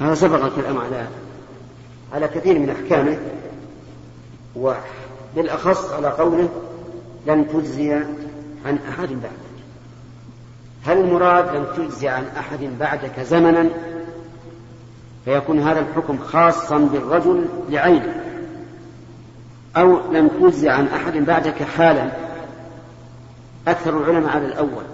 هذا 0.00 0.14
سبق 0.14 0.44
الكلام 0.44 0.78
على 0.78 1.06
على 2.12 2.28
كثير 2.28 2.58
من 2.58 2.70
أحكامه 2.70 3.18
وبالأخص 4.56 5.92
على 5.92 6.08
قوله 6.08 6.48
لن 7.26 7.48
تجزي 7.48 7.92
عن 8.64 8.78
أحد 8.88 9.08
بعدك. 9.08 9.52
هل 10.84 10.98
المراد 10.98 11.56
لن 11.56 11.66
تجزي 11.76 12.08
عن 12.08 12.24
أحد 12.38 12.58
بعدك 12.80 13.20
زمنا؟ 13.20 13.68
فيكون 15.24 15.60
هذا 15.60 15.80
الحكم 15.80 16.18
خاصا 16.18 16.78
بالرجل 16.78 17.44
لعينه. 17.68 18.22
أو 19.76 20.12
لم 20.12 20.28
تجزي 20.28 20.68
عن 20.68 20.86
أحد 20.86 21.16
بعدك 21.16 21.62
حالا. 21.62 22.10
أكثر 23.68 23.98
العلماء 23.98 24.30
على 24.30 24.46
الأول 24.46 24.84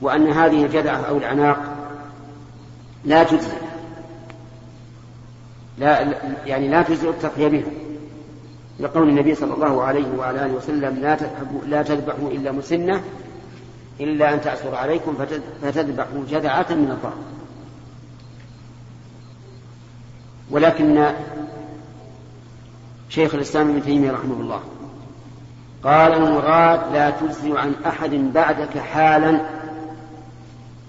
وأن 0.00 0.28
هذه 0.28 0.64
الجدعة 0.64 0.96
أو 0.96 1.16
العناق 1.16 1.71
لا 3.04 3.22
تجزي 3.22 3.56
لا 5.78 6.14
يعني 6.46 6.68
لا 6.68 6.82
تجزي 6.82 7.08
التقية 7.08 7.48
بها. 7.48 7.70
لقول 8.80 9.08
النبي 9.08 9.34
صلى 9.34 9.54
الله 9.54 9.82
عليه 9.82 10.06
وعلى 10.18 10.44
آله 10.46 10.54
وسلم 10.54 10.96
لا 10.96 11.18
لا 11.66 11.82
تذبحوا 11.82 12.30
إلا 12.30 12.52
مسنة 12.52 13.02
إلا 14.00 14.34
أن 14.34 14.40
تأسر 14.40 14.74
عليكم 14.74 15.14
فتذبحوا 15.62 16.24
جذعة 16.30 16.66
من 16.70 16.90
الضرب 16.90 17.22
ولكن 20.50 21.12
شيخ 23.08 23.34
الإسلام 23.34 23.70
ابن 23.70 23.82
تيمية 23.82 24.12
رحمه 24.12 24.40
الله 24.40 24.60
قال 25.84 26.12
المراد 26.12 26.92
لا 26.92 27.10
تجزي 27.10 27.58
عن 27.58 27.74
أحد 27.86 28.10
بعدك 28.10 28.78
حالا 28.78 29.40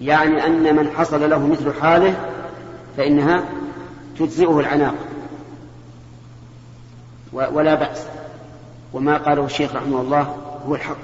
يعني 0.04 0.46
أن 0.46 0.76
من 0.76 0.90
حصل 0.90 1.30
له 1.30 1.46
مثل 1.46 1.80
حاله 1.80 2.14
فإنها 2.96 3.44
تجزئه 4.18 4.60
العناق. 4.60 4.94
ولا 7.32 7.74
بأس. 7.74 8.06
وما 8.92 9.16
قاله 9.16 9.44
الشيخ 9.44 9.74
رحمه 9.74 10.00
الله 10.00 10.36
هو 10.66 10.74
الحق. 10.74 10.96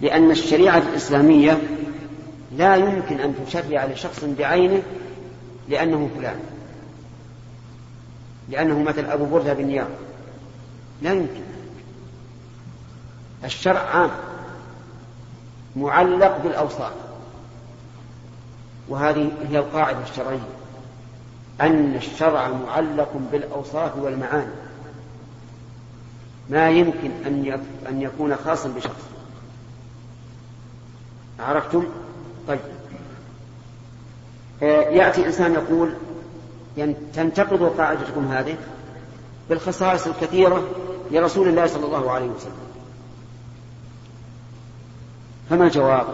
لأن 0.00 0.30
الشريعة 0.30 0.78
الإسلامية 0.78 1.62
لا 2.56 2.76
يمكن 2.76 3.20
أن 3.20 3.34
تشرع 3.46 3.84
لشخص 3.84 4.24
بعينه 4.24 4.82
لأنه 5.68 6.10
فلان. 6.16 6.40
لأنه 8.48 8.82
مثل 8.82 9.04
أبو 9.04 9.24
بردة 9.24 9.52
بن 9.52 9.64
نيار 9.64 9.88
لا 11.02 11.12
يمكن. 11.12 11.42
الشرع 13.44 13.80
عام 13.80 14.10
معلق 15.76 16.38
بالأوصاف. 16.42 17.05
وهذه 18.88 19.30
هي 19.50 19.58
القاعدة 19.58 20.02
الشرعية 20.10 20.48
أن 21.60 21.94
الشرع 21.94 22.48
معلق 22.48 23.12
بالأوصاف 23.32 23.96
والمعاني. 23.96 24.52
ما 26.50 26.70
يمكن 26.70 27.10
أن 27.88 28.02
يكون 28.02 28.36
خاصا 28.36 28.68
بشخص. 28.68 29.02
عرفتم؟ 31.40 31.86
طيب. 32.48 32.60
آه، 34.62 34.80
يأتي 34.90 35.26
إنسان 35.26 35.52
يقول 35.52 35.94
تنتقض 37.14 37.62
قاعدتكم 37.62 38.28
هذه 38.28 38.56
بالخصائص 39.48 40.06
الكثيرة 40.06 40.68
لرسول 41.10 41.48
الله 41.48 41.66
صلى 41.66 41.86
الله 41.86 42.10
عليه 42.10 42.26
وسلم. 42.26 42.66
فما 45.50 45.64
الجواب 45.64 46.06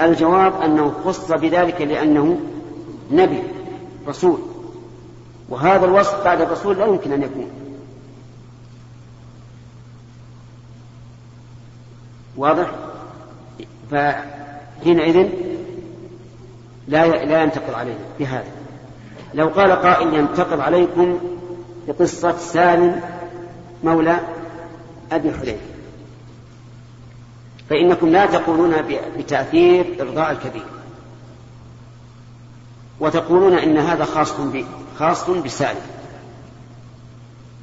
الجواب 0.00 0.62
أنه 0.62 0.94
خص 1.04 1.32
بذلك 1.32 1.80
لأنه 1.80 2.40
نبي 3.10 3.42
رسول. 4.08 4.38
وهذا 5.48 5.84
الوصف 5.84 6.24
بعد 6.24 6.40
الرسول 6.40 6.78
لا 6.78 6.86
يمكن 6.86 7.12
أن 7.12 7.22
يكون. 7.22 7.50
واضح؟ 12.36 12.70
فحينئذ 13.90 15.28
لا 16.88 17.06
لا 17.06 17.42
ينتقل 17.42 17.74
عليه 17.74 17.98
بهذا. 18.18 18.48
لو 19.34 19.48
قال 19.48 19.72
قائل 19.72 20.14
ينتقل 20.14 20.60
عليكم 20.60 21.18
بقصة 21.88 22.36
سالم 22.36 23.00
مولى 23.84 24.18
أبي 25.12 25.32
حذيفة. 25.32 25.75
فإنكم 27.70 28.08
لا 28.08 28.26
تقولون 28.26 28.74
بتأثير 29.18 29.96
إرضاء 30.00 30.30
الكبير. 30.30 30.66
وتقولون 33.00 33.58
إن 33.58 33.78
هذا 33.78 34.04
خاص 34.04 34.34
خاص 34.98 35.30
بسالم 35.30 35.80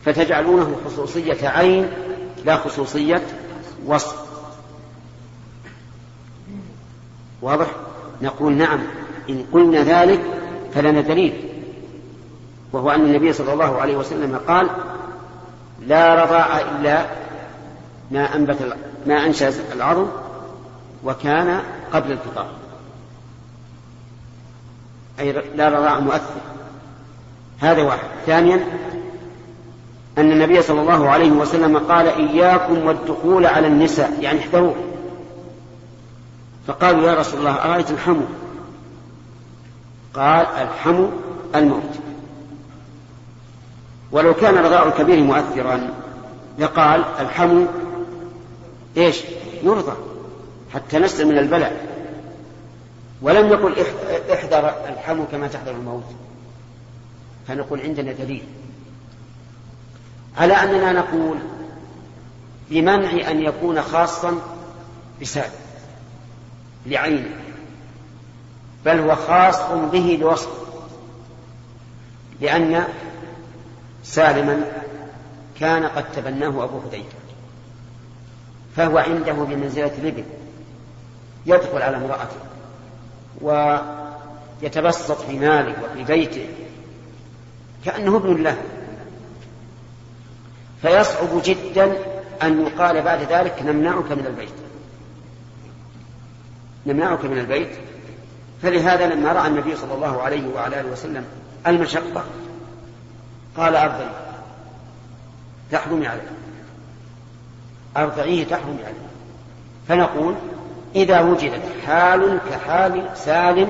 فتجعلونه 0.05 0.75
خصوصية 0.85 1.47
عين 1.47 1.89
لا 2.45 2.57
خصوصية 2.57 3.21
وصف. 3.85 4.23
واضح؟ 7.41 7.67
نقول 8.21 8.53
نعم 8.53 8.79
إن 9.29 9.45
قلنا 9.53 9.83
ذلك 9.83 10.21
فلنا 10.73 11.01
دليل. 11.01 11.49
وهو 12.73 12.91
أن 12.91 13.01
النبي 13.01 13.33
صلى 13.33 13.53
الله 13.53 13.81
عليه 13.81 13.97
وسلم 13.97 14.39
قال 14.47 14.69
لا 15.87 16.23
رضاء 16.23 16.71
إلا 16.71 17.05
ما 18.11 18.35
أنبت 18.35 18.57
ما 19.05 19.25
أنشأ 19.25 19.53
العظم 19.73 20.05
وكان 21.03 21.61
قبل 21.93 22.11
الفطار. 22.11 22.47
أي 25.19 25.31
لا 25.31 25.69
رضاء 25.69 26.01
مؤثر. 26.01 26.41
هذا 27.59 27.81
واحد. 27.81 28.07
ثانيا 28.25 28.65
أن 30.17 30.31
النبي 30.31 30.61
صلى 30.61 30.81
الله 30.81 31.09
عليه 31.09 31.31
وسلم 31.31 31.77
قال 31.77 32.07
إياكم 32.07 32.87
والدخول 32.87 33.45
على 33.45 33.67
النساء 33.67 34.17
يعني 34.21 34.39
احذروه. 34.39 34.75
فقالوا 36.67 37.09
يا 37.09 37.19
رسول 37.19 37.39
الله 37.39 37.55
أرأيت 37.55 37.91
الحمو؟ 37.91 38.25
قال 40.13 40.45
الحمو 40.45 41.09
الموت. 41.55 41.99
ولو 44.11 44.33
كان 44.33 44.57
رضاء 44.57 44.87
الكبير 44.87 45.23
مؤثرا 45.23 45.89
لقال 46.59 47.03
الحمو 47.19 47.65
إيش؟ 48.97 49.21
يرضى. 49.63 49.97
حتى 50.73 50.99
نسلم 50.99 51.27
من 51.27 51.37
البلاء. 51.37 51.87
ولم 53.21 53.47
يقل 53.47 53.85
احذر 54.33 54.73
الحمو 54.89 55.25
كما 55.31 55.47
تحذر 55.47 55.71
الموت. 55.71 56.03
فنقول 57.47 57.81
عندنا 57.81 58.11
دليل. 58.11 58.43
على 60.37 60.53
أننا 60.53 60.91
نقول 60.91 61.37
بمنع 62.69 63.31
أن 63.31 63.41
يكون 63.41 63.81
خاصا 63.81 64.41
بسبب 65.21 65.51
لعينه. 66.85 67.35
بل 68.85 68.99
هو 68.99 69.15
خاص 69.15 69.61
به 69.91 70.17
لوصف 70.21 70.49
لأن 72.41 72.83
سالما 74.03 74.61
كان 75.59 75.83
قد 75.83 76.11
تبناه 76.11 76.63
أبو 76.63 76.81
حذيفة 76.81 77.22
فهو 78.75 78.97
عنده 78.97 79.33
بمنزلة 79.33 79.91
الابن 79.97 80.23
يدخل 81.45 81.81
على 81.81 81.97
امرأته 81.97 82.35
ويتبسط 84.61 85.21
في 85.21 85.39
ماله 85.39 85.75
وفي 85.83 86.03
بيته 86.03 86.47
كأنه 87.85 88.17
ابن 88.17 88.43
له. 88.43 88.57
فيصعب 90.81 91.29
جدا 91.43 91.97
أن 92.43 92.61
يقال 92.61 93.01
بعد 93.01 93.21
ذلك 93.21 93.61
نمنعك 93.61 94.11
من 94.11 94.25
البيت. 94.25 94.53
نمنعك 96.85 97.25
من 97.25 97.37
البيت. 97.37 97.69
فلهذا 98.61 99.07
لما 99.07 99.33
رأى 99.33 99.47
النبي 99.47 99.75
صلى 99.75 99.93
الله 99.93 100.21
عليه 100.21 100.47
وعلى 100.55 100.79
آله 100.79 100.89
وسلم 100.89 101.25
المشقة 101.67 102.23
قال 103.57 103.75
أرضعي 103.75 104.09
تحرمي 105.71 106.07
عليه 106.07 106.31
أرضعيه 107.97 108.43
تحرمي 108.45 108.83
عليه 108.83 109.07
فنقول 109.87 110.35
إذا 110.95 111.21
وجدت 111.21 111.61
حال 111.85 112.39
كحال 112.49 113.09
سالم 113.15 113.69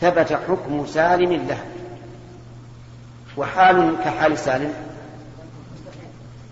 ثبت 0.00 0.32
حكم 0.32 0.86
سالم 0.86 1.32
له. 1.32 1.58
وحال 3.36 3.96
كحال 4.04 4.38
سالم 4.38 4.72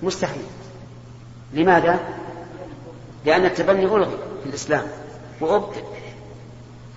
مستحيل. 0.02 0.42
لماذا؟ 1.52 2.00
لأن 3.24 3.44
التبني 3.44 3.84
ألغي 3.84 4.16
في 4.42 4.48
الإسلام 4.48 4.86
وأبطل. 5.40 5.82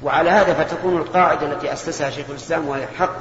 وعلى 0.03 0.29
هذا 0.29 0.53
فتكون 0.53 0.97
القاعدة 0.97 1.53
التي 1.53 1.73
أسسها 1.73 2.09
شيخ 2.09 2.29
الإسلام 2.29 2.67
وهي 2.67 2.87
حق 2.87 3.15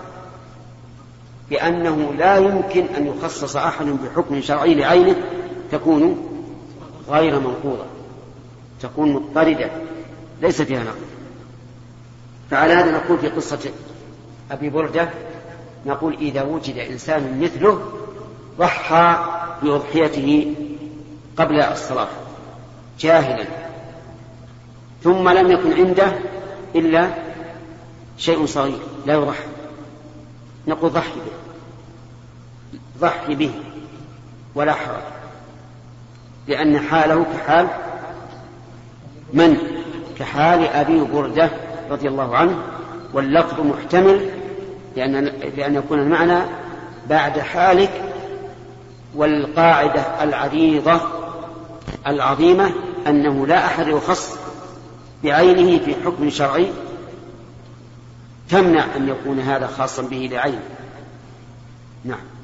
بأنه 1.51 2.15
لا 2.15 2.37
يمكن 2.37 2.87
أن 2.97 3.07
يخصص 3.07 3.57
أحد 3.57 3.87
بحكم 3.87 4.41
شرعي 4.41 4.75
لعينه 4.75 5.17
تكون 5.73 6.29
غير 7.09 7.41
منقوضة 7.41 7.85
تكون 8.81 9.13
مضطردة 9.13 9.71
ليس 10.43 10.63
فيها 10.63 10.85
نقد. 10.85 11.09
فعلى 12.51 12.73
هذا 12.73 12.93
نقول 12.93 13.19
في 13.19 13.29
قصة 13.29 13.71
أبي 14.51 14.71
بردة 14.71 15.09
نقول 15.87 16.15
إذا 16.15 16.43
وجد 16.43 16.77
إنسان 16.77 17.41
مثله 17.41 17.83
ضحى 18.59 19.19
بأضحيته 19.63 20.55
قبل 21.37 21.61
الصلاة 21.61 22.09
جاهلا 23.01 23.45
ثم 25.03 25.29
لم 25.29 25.51
يكن 25.51 25.73
عنده 25.73 26.13
إلا 26.75 27.11
شيء 28.19 28.47
صغير 28.47 28.79
لا 29.07 29.15
يضحى 29.15 29.45
نقول 30.67 30.91
ضحي 30.91 31.15
به 31.15 31.33
ضحي 33.01 33.35
به 33.35 33.51
ولا 34.55 34.73
حرج. 34.73 35.18
لأن 36.49 36.79
حاله 36.79 37.25
كحال 37.37 37.69
من؟ 39.33 39.57
كحال 40.19 40.67
أبي 40.67 41.01
بردة 41.01 41.51
رضي 41.91 42.09
الله 42.09 42.37
عنه 42.37 42.63
واللفظ 43.15 43.61
محتمل 43.61 44.31
لأن 44.97 45.25
لأن 45.57 45.75
يكون 45.75 45.99
المعنى 45.99 46.39
بعد 47.09 47.39
حالك 47.39 48.03
والقاعدة 49.15 50.23
العريضة 50.23 51.01
العظيمة 52.07 52.71
أنه 53.07 53.47
لا 53.47 53.67
أحد 53.67 53.89
يخص 53.89 54.39
بعينه 55.25 55.85
في 55.85 55.95
حكم 56.05 56.31
شرعي. 56.31 56.71
تمنع 58.49 58.85
أن 58.97 59.09
يكون 59.09 59.41
هذا 59.41 59.67
خاصا 59.67 60.03
به 60.03 60.29
لعينه 60.33 60.63
نعم. 62.05 62.38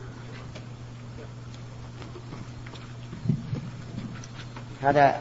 هذا 4.85 5.15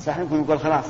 صحيح 0.00 0.18
يقول 0.18 0.58
خلاص. 0.60 0.84